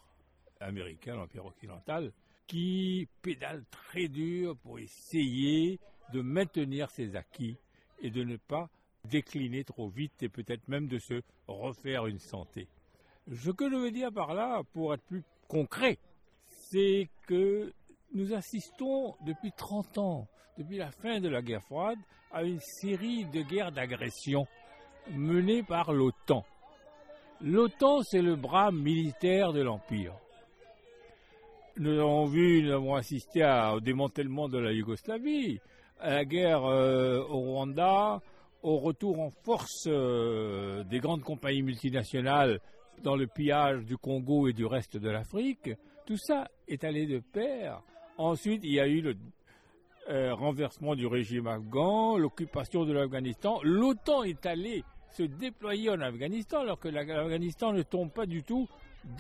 américain, 0.60 1.16
l'empire 1.16 1.46
occidental, 1.46 2.12
qui 2.48 3.08
pédale 3.22 3.64
très 3.70 4.08
dur 4.08 4.58
pour 4.58 4.80
essayer 4.80 5.80
de 6.12 6.22
maintenir 6.22 6.90
ses 6.90 7.16
acquis 7.16 7.56
et 8.02 8.10
de 8.10 8.24
ne 8.24 8.38
pas 8.38 8.70
décliner 9.10 9.64
trop 9.64 9.88
vite 9.88 10.24
et 10.24 10.30
peut-être 10.30 10.68
même 10.68 10.88
de 10.88 10.98
se 10.98 11.22
refaire 11.48 12.08
une 12.08 12.20
santé. 12.20 12.68
Ce 13.32 13.52
que 13.52 13.70
je 13.70 13.76
veux 13.76 13.92
dire 13.92 14.12
par 14.12 14.34
là, 14.34 14.64
pour 14.74 14.94
être 14.94 15.04
plus 15.04 15.24
concret, 15.48 16.00
c'est 16.48 17.08
que 17.28 17.72
nous 18.14 18.34
assistons 18.34 19.16
depuis 19.26 19.52
30 19.52 19.98
ans, 20.00 20.28
depuis 20.58 20.78
la 20.78 20.92
fin 20.92 21.20
de 21.20 21.30
la 21.30 21.44
guerre 21.44 21.64
froide, 21.64 22.00
à 22.32 22.44
une 22.44 22.60
série 22.60 23.26
de 23.26 23.44
guerres 23.44 23.72
d'agression 23.72 24.48
menées 25.12 25.62
par 25.62 25.94
l'OTAN. 25.94 26.44
L'OTAN, 27.42 28.02
c'est 28.04 28.22
le 28.22 28.36
bras 28.36 28.72
militaire 28.72 29.54
de 29.54 29.62
l'Empire. 29.62 30.14
Nous 31.78 32.00
avons 32.00 32.26
vu, 32.26 32.64
nous 32.64 32.72
avons 32.72 32.96
assisté 32.96 33.44
au 33.74 33.80
démantèlement 33.80 34.48
de 34.48 34.60
la 34.60 34.72
Yougoslavie, 34.72 35.60
à 36.00 36.12
la 36.12 36.26
guerre 36.26 36.66
euh, 36.66 37.20
au 37.30 37.40
Rwanda, 37.40 38.22
au 38.62 38.78
retour 38.78 39.20
en 39.20 39.30
force 39.30 39.86
euh, 39.88 40.84
des 40.84 41.00
grandes 41.00 41.24
compagnies 41.24 41.64
multinationales 41.64 42.60
dans 43.02 43.16
le 43.16 43.28
pillage 43.28 43.84
du 43.86 43.98
Congo 43.98 44.48
et 44.48 44.54
du 44.54 44.66
reste 44.66 44.98
de 44.98 45.10
l'Afrique, 45.10 45.72
tout 46.06 46.18
ça 46.18 46.48
est 46.68 46.84
allé 46.84 47.06
de 47.06 47.20
pair. 47.20 47.82
Ensuite, 48.18 48.62
il 48.64 48.74
y 48.74 48.80
a 48.80 48.88
eu 48.88 49.02
le 49.02 49.16
euh, 50.10 50.34
renversement 50.34 50.96
du 50.96 51.08
régime 51.08 51.48
afghan, 51.48 52.18
l'occupation 52.18 52.86
de 52.86 52.94
l'Afghanistan. 52.94 53.60
L'OTAN 53.64 54.24
est 54.24 54.46
allé 54.46 54.84
se 55.14 55.24
déployer 55.24 55.90
en 55.90 56.02
Afghanistan 56.02 56.62
alors 56.62 56.80
que 56.80 56.90
l'Afghanistan 56.90 57.72
ne 57.72 57.84
tombe 57.84 58.12
pas 58.12 58.26
du 58.26 58.44
tout 58.44 58.68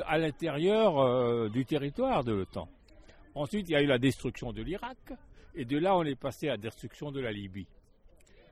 à 0.05 0.17
l'intérieur 0.17 1.00
euh, 1.00 1.50
du 1.50 1.65
territoire 1.65 2.23
de 2.23 2.33
l'OTAN. 2.33 2.67
Ensuite, 3.35 3.69
il 3.69 3.73
y 3.73 3.75
a 3.75 3.81
eu 3.81 3.88
la 3.88 3.97
destruction 3.97 4.51
de 4.51 4.62
l'Irak, 4.62 5.13
et 5.55 5.65
de 5.65 5.77
là, 5.77 5.95
on 5.95 6.03
est 6.03 6.19
passé 6.19 6.47
à 6.47 6.51
la 6.51 6.57
destruction 6.57 7.12
de 7.12 7.19
la 7.19 7.31
Libye. 7.31 7.67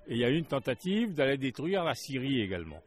Et 0.07 0.13
il 0.13 0.17
y 0.17 0.25
a 0.25 0.29
eu 0.29 0.38
une 0.38 0.45
tentative 0.45 1.13
d'aller 1.13 1.38
détruire 1.38 1.83
la 1.83 1.93
Syrie 1.93 2.41
également. 2.41 2.81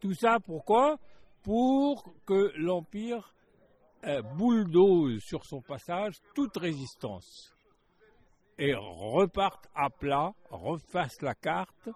Tout 0.00 0.14
ça 0.14 0.38
pourquoi? 0.40 0.98
Pour 1.42 2.14
que 2.26 2.52
l'Empire 2.56 3.34
euh, 4.04 5.18
sur 5.20 5.44
son 5.44 5.60
passage 5.60 6.14
toute 6.34 6.56
résistance 6.56 7.54
et 8.58 8.74
reparte 8.74 9.68
à 9.74 9.88
plat, 9.90 10.32
refasse 10.50 11.22
la 11.22 11.34
carte. 11.34 11.88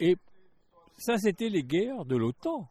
Et 0.00 0.16
ça, 0.96 1.18
c'était 1.18 1.48
les 1.48 1.62
guerres 1.62 2.04
de 2.04 2.16
l'OTAN. 2.16 2.68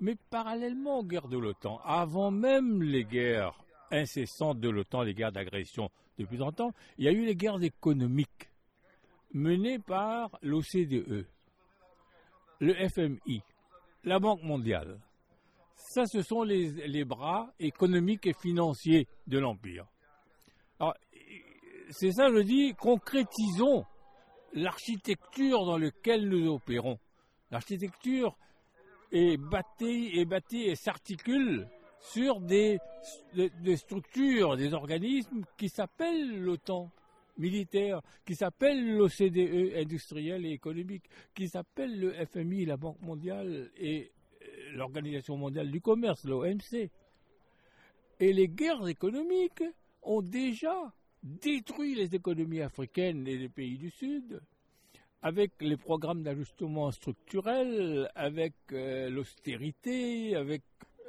Mais 0.00 0.14
parallèlement 0.30 1.00
aux 1.00 1.04
guerres 1.04 1.28
de 1.28 1.38
l'OTAN, 1.38 1.80
avant 1.84 2.30
même 2.30 2.82
les 2.82 3.04
guerres 3.04 3.64
incessantes 3.90 4.60
de 4.60 4.68
l'OTAN, 4.68 5.02
les 5.02 5.14
guerres 5.14 5.32
d'agression 5.32 5.90
depuis 6.18 6.36
longtemps, 6.36 6.72
il 6.98 7.04
y 7.04 7.08
a 7.08 7.12
eu 7.12 7.24
les 7.24 7.34
guerres 7.34 7.62
économiques 7.62 8.48
menée 9.32 9.78
par 9.78 10.38
l'OCDE, 10.42 11.26
le 12.60 12.88
FMI, 12.88 13.42
la 14.04 14.18
Banque 14.18 14.42
mondiale. 14.42 15.00
Ça, 15.74 16.06
ce 16.06 16.22
sont 16.22 16.42
les, 16.42 17.04
bras 17.04 17.52
économiques 17.58 18.26
et 18.26 18.34
financiers 18.34 19.06
de 19.26 19.38
l'Empire. 19.38 19.86
Alors, 20.80 20.94
c'est 21.90 22.12
ça, 22.12 22.28
je 22.30 22.40
dis, 22.42 22.74
concrétisons 22.74 23.84
l'architecture 24.52 25.64
dans 25.64 25.78
laquelle 25.78 26.28
nous 26.28 26.48
opérons. 26.48 26.98
L'architecture 27.50 28.36
est 29.12 29.36
bâtie, 29.36 30.10
est 30.14 30.52
et 30.52 30.74
s'articule 30.74 31.68
sur 32.00 32.40
des, 32.40 32.78
des, 33.34 33.76
structures, 33.76 34.56
des 34.56 34.74
organismes 34.74 35.44
qui 35.56 35.68
s'appellent 35.68 36.42
l'OTAN, 36.42 36.90
militaire 37.38 38.02
qui 38.24 38.34
s'appelle 38.34 38.96
l'OCDE 38.96 39.76
industriel 39.76 40.44
et 40.44 40.50
économique, 40.50 41.04
qui 41.34 41.48
s'appelle 41.48 41.98
le 41.98 42.12
FMI, 42.26 42.66
la 42.66 42.76
Banque 42.76 43.00
mondiale 43.00 43.70
et 43.76 44.12
euh, 44.42 44.46
l'Organisation 44.72 45.36
mondiale 45.36 45.70
du 45.70 45.80
commerce, 45.80 46.24
l'OMC. 46.24 46.90
Et 48.20 48.32
les 48.32 48.48
guerres 48.48 48.88
économiques 48.88 49.62
ont 50.02 50.22
déjà 50.22 50.92
détruit 51.22 51.94
les 51.94 52.14
économies 52.14 52.60
africaines 52.60 53.26
et 53.26 53.36
les 53.36 53.48
pays 53.48 53.78
du 53.78 53.90
Sud, 53.90 54.40
avec 55.22 55.52
les 55.60 55.76
programmes 55.76 56.22
d'ajustement 56.22 56.90
structurel, 56.92 58.10
avec 58.14 58.54
euh, 58.72 59.10
l'austérité, 59.10 60.36
avec 60.36 60.62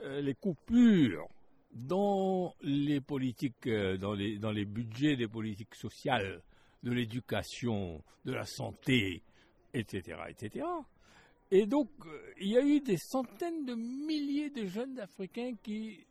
euh, 0.03 0.21
les 0.21 0.33
coupures 0.33 1.27
dans 1.71 2.55
les 2.61 3.01
politiques, 3.01 3.67
euh, 3.67 3.97
dans, 3.97 4.13
les, 4.13 4.65
budgets 4.65 5.15
des 5.15 5.27
politiques 5.27 5.75
sociales, 5.75 6.41
de 6.81 6.91
l'éducation, 6.91 8.01
de 8.25 8.33
la 8.33 8.45
santé, 8.45 9.21
etc., 9.73 10.17
etc. 10.29 10.65
Et 11.51 11.65
donc, 11.65 11.89
il 12.39 12.49
y 12.49 12.57
a 12.57 12.61
eu 12.61 12.79
des 12.79 12.97
centaines 12.97 13.65
de 13.65 13.75
milliers 13.75 14.49
de 14.49 14.65
jeunes 14.65 14.99
Africains 14.99 15.53
qui 15.61 16.05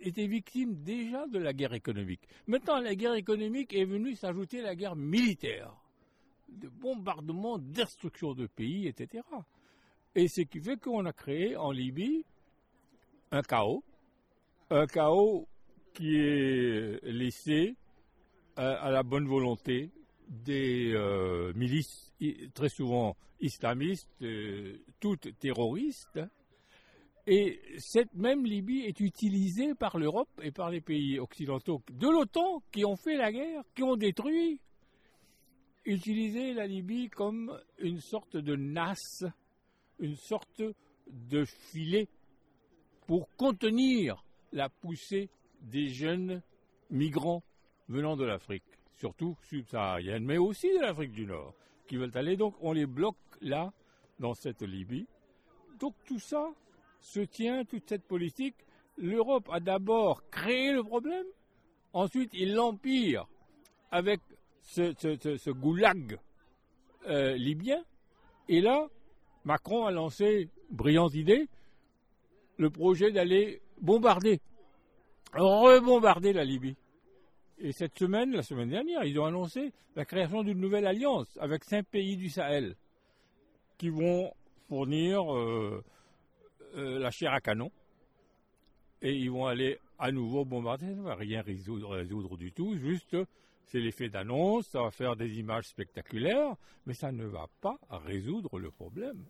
étaient 0.00 0.26
victimes 0.26 0.82
déjà 0.82 1.26
de 1.26 1.38
la 1.38 1.52
guerre 1.52 1.74
économique. 1.74 2.22
Maintenant, 2.46 2.80
la 2.80 2.94
guerre 2.94 3.14
économique 3.14 3.74
est 3.74 3.84
venue 3.84 4.14
s'ajouter 4.14 4.62
la 4.62 4.74
guerre 4.74 4.96
militaire 4.96 5.74
de 6.48 6.68
bombardements, 6.68 7.58
destruction 7.58 8.34
de 8.34 8.46
pays, 8.46 8.86
etc. 8.88 9.22
Et 10.14 10.28
ce 10.28 10.40
qui 10.42 10.60
fait 10.60 10.80
qu'on 10.80 11.06
a 11.06 11.12
créé 11.12 11.56
en 11.56 11.70
Libye 11.70 12.24
un 13.30 13.42
chaos, 13.42 13.84
un 14.70 14.86
chaos 14.86 15.46
qui 15.94 16.16
est 16.16 17.00
laissé 17.04 17.76
à, 18.56 18.90
la 18.90 19.02
bonne 19.02 19.26
volonté 19.26 19.90
des 20.28 20.92
euh, 20.92 21.52
milices 21.54 22.12
très 22.54 22.68
souvent 22.68 23.16
islamistes, 23.40 24.10
euh, 24.22 24.76
toutes 24.98 25.38
terroristes. 25.38 26.20
Et 27.32 27.60
cette 27.78 28.12
même 28.14 28.44
Libye 28.44 28.80
est 28.80 28.98
utilisée 28.98 29.76
par 29.76 29.98
l'Europe 29.98 30.28
et 30.42 30.50
par 30.50 30.68
les 30.68 30.80
pays 30.80 31.20
occidentaux 31.20 31.80
de 31.92 32.08
l'OTAN 32.08 32.60
qui 32.72 32.84
ont 32.84 32.96
fait 32.96 33.16
la 33.16 33.30
guerre, 33.30 33.62
qui 33.72 33.84
ont 33.84 33.94
détruit 33.94 34.58
utiliser 35.84 36.54
la 36.54 36.66
Libye 36.66 37.08
comme 37.08 37.56
une 37.78 38.00
sorte 38.00 38.36
de 38.36 38.56
nasse, 38.56 39.24
une 40.00 40.16
sorte 40.16 40.60
de 41.06 41.44
filet 41.44 42.08
pour 43.06 43.28
contenir 43.36 44.24
la 44.50 44.68
poussée 44.68 45.30
des 45.60 45.86
jeunes 45.86 46.42
migrants 46.90 47.44
venant 47.88 48.16
de 48.16 48.24
l'Afrique, 48.24 48.64
surtout 48.98 49.36
subsaharienne, 49.48 50.24
mais 50.24 50.38
aussi 50.38 50.66
de 50.66 50.80
l'Afrique 50.80 51.12
du 51.12 51.26
Nord, 51.26 51.54
qui 51.86 51.96
veulent 51.96 52.16
aller. 52.16 52.36
Donc 52.36 52.56
on 52.60 52.72
les 52.72 52.86
bloque 52.86 53.14
là, 53.40 53.72
dans 54.18 54.34
cette 54.34 54.62
Libye. 54.62 55.06
Donc 55.78 55.94
tout 56.04 56.18
ça 56.18 56.52
se 57.00 57.20
tient, 57.20 57.64
toute 57.64 57.88
cette 57.88 58.04
politique. 58.04 58.56
L'Europe 58.96 59.48
a 59.50 59.60
d'abord 59.60 60.22
créé 60.30 60.72
le 60.72 60.82
problème, 60.82 61.26
ensuite 61.92 62.30
il 62.34 62.54
l'empire 62.54 63.26
avec 63.90 64.20
ce, 64.62 65.50
goulag 65.50 66.18
euh, 67.08 67.34
libyen. 67.36 67.82
Et 68.48 68.60
là, 68.60 68.88
Macron 69.44 69.86
a 69.86 69.90
lancé, 69.90 70.48
brillante 70.70 71.14
idée, 71.14 71.48
le 72.58 72.70
projet 72.70 73.10
d'aller 73.10 73.62
bombarder, 73.80 74.40
rebombarder 75.32 76.32
la 76.32 76.44
Libye. 76.44 76.76
Et 77.58 77.72
cette 77.72 77.98
semaine, 77.98 78.32
la 78.32 78.42
semaine 78.42 78.68
dernière, 78.68 79.04
ils 79.04 79.18
ont 79.18 79.24
annoncé 79.24 79.72
la 79.96 80.04
création 80.04 80.42
d'une 80.42 80.60
nouvelle 80.60 80.86
alliance 80.86 81.38
avec 81.40 81.64
cinq 81.64 81.86
pays 81.86 82.16
du 82.16 82.28
Sahel 82.28 82.76
qui 83.78 83.88
vont 83.88 84.32
fournir 84.68 85.34
euh, 85.34 85.82
euh, 86.76 86.98
la 86.98 87.10
chair 87.10 87.32
à 87.32 87.40
canon. 87.40 87.70
Et 89.02 89.14
ils 89.14 89.30
vont 89.30 89.46
aller 89.46 89.78
à 89.98 90.12
nouveau 90.12 90.44
bombarder. 90.44 90.86
Ça 90.86 90.94
ne 90.94 91.02
va 91.02 91.14
rien 91.14 91.42
résoudre, 91.42 92.36
du 92.36 92.52
tout, 92.52 92.76
juste 92.76 93.16
c'est 93.70 93.78
l'effet 93.78 94.08
d'annonce, 94.08 94.66
ça 94.66 94.82
va 94.82 94.90
faire 94.90 95.14
des 95.14 95.38
images 95.38 95.66
spectaculaires, 95.66 96.56
mais 96.86 96.94
ça 96.94 97.12
ne 97.12 97.24
va 97.24 97.46
pas 97.60 97.78
résoudre 97.88 98.58
le 98.58 98.72
problème. 98.72 99.24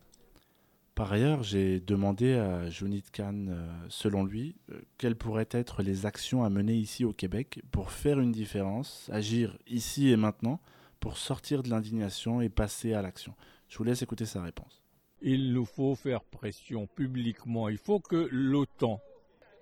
Par 0.95 1.13
ailleurs, 1.13 1.43
j'ai 1.43 1.79
demandé 1.79 2.35
à 2.35 2.71
Jonit 2.71 3.05
Khan, 3.13 3.47
euh, 3.49 3.69
selon 3.91 4.25
lui, 4.25 4.57
euh, 4.71 4.81
quelles 4.97 5.17
pourraient 5.17 5.49
être 5.51 5.83
les 5.83 6.07
actions 6.07 6.43
à 6.43 6.49
mener 6.49 6.75
ici 6.75 7.05
au 7.05 7.13
Québec 7.13 7.61
pour 7.71 7.91
faire 7.91 8.19
une 8.19 8.33
différence, 8.33 9.11
agir 9.13 9.59
ici 9.67 10.09
et 10.09 10.17
maintenant, 10.17 10.61
pour 11.01 11.19
sortir 11.19 11.63
de 11.63 11.69
l'indignation 11.69 12.41
et 12.41 12.49
passer 12.49 12.95
à 12.95 13.03
l'action. 13.03 13.35
Je 13.69 13.77
vous 13.77 13.85
laisse 13.85 14.03
écouter 14.03 14.27
sa 14.27 14.43
réponse. 14.43 14.83
Il 15.23 15.53
nous 15.53 15.67
faut 15.67 15.95
faire 15.95 16.25
pression 16.25 16.87
publiquement. 16.87 17.69
Il 17.69 17.79
faut 17.79 18.01
que 18.01 18.29
l'OTAN 18.31 19.01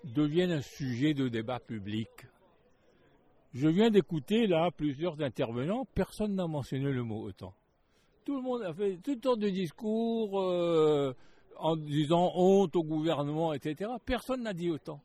devienne 0.04 0.52
un 0.52 0.62
sujet 0.62 1.14
de 1.14 1.28
débat 1.28 1.58
public. 1.58 2.08
Je 3.54 3.66
viens 3.66 3.90
d'écouter 3.90 4.46
là 4.46 4.70
plusieurs 4.70 5.20
intervenants, 5.20 5.86
personne 5.94 6.34
n'a 6.34 6.46
mentionné 6.46 6.92
le 6.92 7.02
mot 7.02 7.26
OTAN. 7.26 7.54
Tout 8.24 8.36
le 8.36 8.42
monde 8.42 8.62
a 8.62 8.74
fait 8.74 8.98
toutes 9.02 9.24
sortes 9.24 9.40
de 9.40 9.48
discours 9.48 10.40
euh, 10.40 11.14
en 11.56 11.74
disant 11.76 12.30
honte 12.34 12.76
au 12.76 12.84
gouvernement, 12.84 13.54
etc. 13.54 13.90
Personne 14.04 14.42
n'a 14.42 14.52
dit 14.52 14.70
OTAN. 14.70 15.00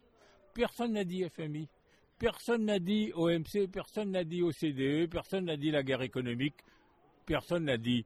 Personne 0.54 0.94
n'a 0.94 1.04
dit 1.06 1.24
FMI. 1.30 1.68
Personne 2.20 2.66
n'a 2.66 2.80
dit 2.80 3.12
OMC, 3.16 3.68
personne 3.72 4.12
n'a 4.12 4.24
dit 4.24 4.44
OCDE, 4.44 5.10
personne 5.10 5.46
n'a 5.46 5.58
dit 5.58 5.72
la 5.72 5.84
guerre 5.84 6.04
économique, 6.04 6.56
personne 7.26 7.66
n'a 7.66 7.78
dit 7.78 8.06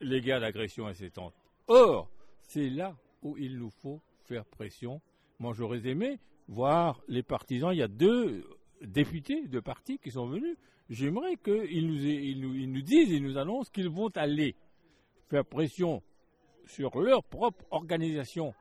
les 0.00 0.20
guerres 0.20 0.40
d'agression 0.40 0.86
incessantes. 0.86 1.34
Or, 1.68 2.08
c'est 2.42 2.70
là 2.70 2.96
où 3.22 3.36
il 3.36 3.58
nous 3.58 3.70
faut 3.70 4.00
faire 4.24 4.44
pression. 4.44 5.00
Moi, 5.38 5.52
j'aurais 5.52 5.86
aimé 5.86 6.18
voir 6.48 7.00
les 7.08 7.22
partisans. 7.22 7.72
Il 7.72 7.78
y 7.78 7.82
a 7.82 7.88
deux 7.88 8.44
députés 8.82 9.48
de 9.48 9.60
partis 9.60 9.98
qui 9.98 10.10
sont 10.10 10.26
venus, 10.26 10.56
j'aimerais 10.88 11.36
qu'ils 11.36 11.86
nous, 11.86 12.66
nous, 12.66 12.82
disent, 12.82 13.10
ils 13.10 13.22
nous 13.22 13.38
annoncent 13.38 13.70
qu'ils 13.72 13.88
vont 13.88 14.10
aller 14.14 14.54
faire 15.28 15.44
pression 15.44 16.02
sur 16.66 16.98
leur 17.00 17.24
propre 17.24 17.64
organisation 17.70 18.54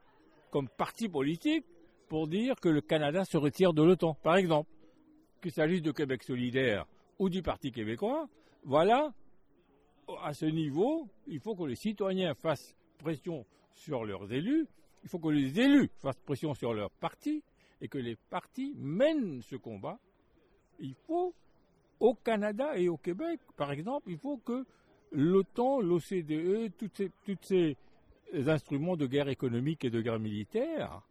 comme 0.50 0.70
parti 0.70 1.10
politique 1.10 1.66
pour 2.08 2.28
dire 2.28 2.56
que 2.60 2.70
le 2.70 2.82
Canada 2.82 3.26
se 3.26 3.38
retire 3.38 3.74
de 3.74 3.84
l'OTAN. 3.84 4.16
Par 4.24 4.38
exemple, 4.38 4.70
qu'il 5.42 5.52
s'agisse 5.52 5.82
de 5.82 5.92
Québec 5.92 6.24
solidaire 6.24 6.86
ou 7.20 7.30
du 7.30 7.42
Parti 7.42 7.72
québécois, 7.72 8.28
voilà, 8.64 9.14
à 10.24 10.34
ce 10.34 10.46
niveau, 10.46 11.08
il 11.28 11.40
faut 11.40 11.56
que 11.56 11.64
les 11.64 11.76
citoyens 11.76 12.34
fassent 12.36 12.76
pression 12.98 13.46
sur 13.74 14.06
leurs 14.06 14.32
élus, 14.32 14.68
il 15.04 15.10
faut 15.10 15.20
que 15.20 15.30
les 15.30 15.60
élus 15.60 15.90
fassent 16.00 16.20
pression 16.26 16.54
sur 16.54 16.74
leur 16.74 16.90
parti, 16.90 17.44
et 17.82 17.88
que 17.88 17.98
les 17.98 18.16
partis 18.16 18.74
mènent 18.78 19.42
ce 19.42 19.56
combat, 19.56 20.00
il 20.80 20.96
faut, 21.06 21.34
au 22.00 22.16
Canada 22.16 22.78
et 22.78 22.90
au 22.90 22.98
Québec, 22.98 23.40
par 23.56 23.72
exemple, 23.72 24.10
il 24.10 24.18
faut 24.18 24.38
que 24.38 24.66
l'OTAN, 25.12 25.80
l'OCDE, 25.82 26.72
tous 26.78 27.38
ces, 27.42 27.78
instruments 28.48 28.98
de 28.98 29.06
guerre 29.06 29.30
économique 29.30 29.86
et 29.86 29.90
de 29.90 30.02
guerre 30.02 30.20
militaire, 30.20 31.02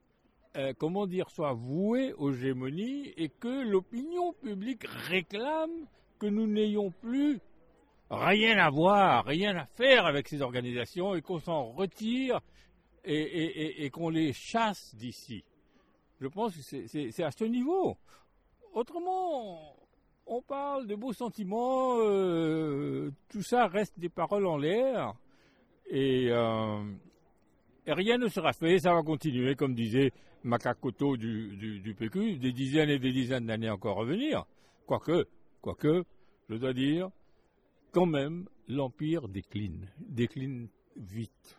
euh, 0.57 0.73
comment 0.77 1.07
dire, 1.07 1.31
soient 1.31 1.55
voués 1.55 2.13
aux 2.15 2.33
gémonies 2.33 3.13
et 3.17 3.29
que 3.29 3.63
l'opinion 3.69 4.33
publique 4.35 4.85
réclame 5.09 5.87
que 6.19 6.27
nous 6.27 6.47
n'ayons 6.47 6.91
plus 6.91 7.41
rien 8.15 8.59
à 8.59 8.71
voir, 8.71 9.25
rien 9.25 9.57
à 9.57 9.67
faire 9.67 10.07
avec 10.07 10.29
ces 10.29 10.43
organisations 10.43 11.15
et 11.15 11.23
qu'on 11.23 11.39
s'en 11.39 11.73
retire 11.73 12.41
et 13.05 13.91
qu'on 13.91 14.09
les 14.09 14.33
chasse 14.33 14.95
d'ici. 14.95 15.45
Je 16.21 16.27
pense 16.27 16.57
que 16.57 16.63
c'est 16.87 17.23
à 17.23 17.31
ce 17.31 17.45
niveau. 17.45 17.99
Autrement, 18.73 19.77
on 20.27 20.43
parle 20.43 20.87
de 20.87 20.95
beaux 20.95 21.13
sentiments, 21.13 21.97
euh, 21.99 23.11
tout 23.29 23.43
ça 23.43 23.67
reste 23.67 23.99
des 23.99 24.09
paroles 24.09 24.47
en 24.47 24.57
l'air, 24.57 25.15
euh, 25.93 26.83
et, 27.87 27.93
rien 27.93 28.19
ne 28.19 28.29
sera 28.29 28.53
fait, 28.53 28.79
ça 28.79 28.95
va 28.95 29.03
continuer, 29.03 29.55
comme 29.55 29.75
disait 29.75 30.13
Makakoto 30.43 31.17
du, 31.17 31.81
du, 31.81 31.95
PQ, 31.95 32.39
des 32.39 32.53
dizaines 32.53 32.91
et 32.91 32.99
des 32.99 33.13
dizaines 33.13 33.47
d'années 33.47 33.71
encore 33.71 34.01
à 34.01 34.05
venir. 34.05 34.47
Quoique, 34.87 35.27
quoique, 35.61 36.05
je 36.49 36.57
dois 36.57 36.73
dire, 36.73 37.11
quand 37.95 38.07
même, 38.07 38.49
l'Empire 38.67 39.29
décline, 39.29 39.89
décline 40.01 40.69
vite. 40.97 41.57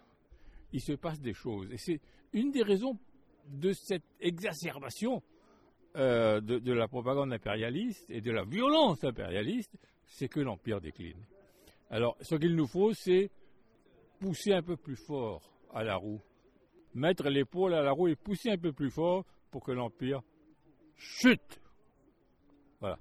Il 0.73 0.81
se 0.81 0.91
passe 0.91 1.21
des 1.21 1.33
choses, 1.33 1.71
et 1.71 1.77
c'est 1.77 2.01
une 2.33 2.51
des 2.51 2.61
raisons 2.61 2.99
de 3.47 3.71
cette 3.71 4.03
exacerbation 4.19 5.23
euh, 5.95 6.41
de, 6.41 6.73
la 6.73 6.89
propagande 6.89 7.31
impérialiste 7.31 8.05
et 8.09 8.19
de 8.19 8.31
la 8.31 8.43
violence 8.43 9.01
impérialiste, 9.05 9.77
c'est 10.05 10.27
que 10.27 10.41
l'Empire 10.41 10.81
décline. 10.81 11.23
Alors, 11.89 12.17
ce 12.19 12.35
qu'il 12.35 12.53
nous 12.53 12.67
faut, 12.67 12.93
c'est 12.93 13.31
pousser 14.19 14.51
un 14.51 14.61
peu 14.61 14.75
plus 14.75 14.97
fort 14.97 15.41
à 15.73 15.83
la 15.85 15.95
roue, 15.95 16.19
mettre 16.93 17.29
l'épaule 17.29 17.73
à 17.73 17.81
la 17.81 17.91
roue 17.91 18.09
et 18.09 18.17
pousser 18.17 18.49
un 18.49 18.57
peu 18.57 18.73
plus 18.73 18.91
fort 18.91 19.23
pour 19.51 19.63
que 19.63 19.71
l'Empire 19.71 20.21
chute. 20.97 21.61
Voilà. 22.81 22.99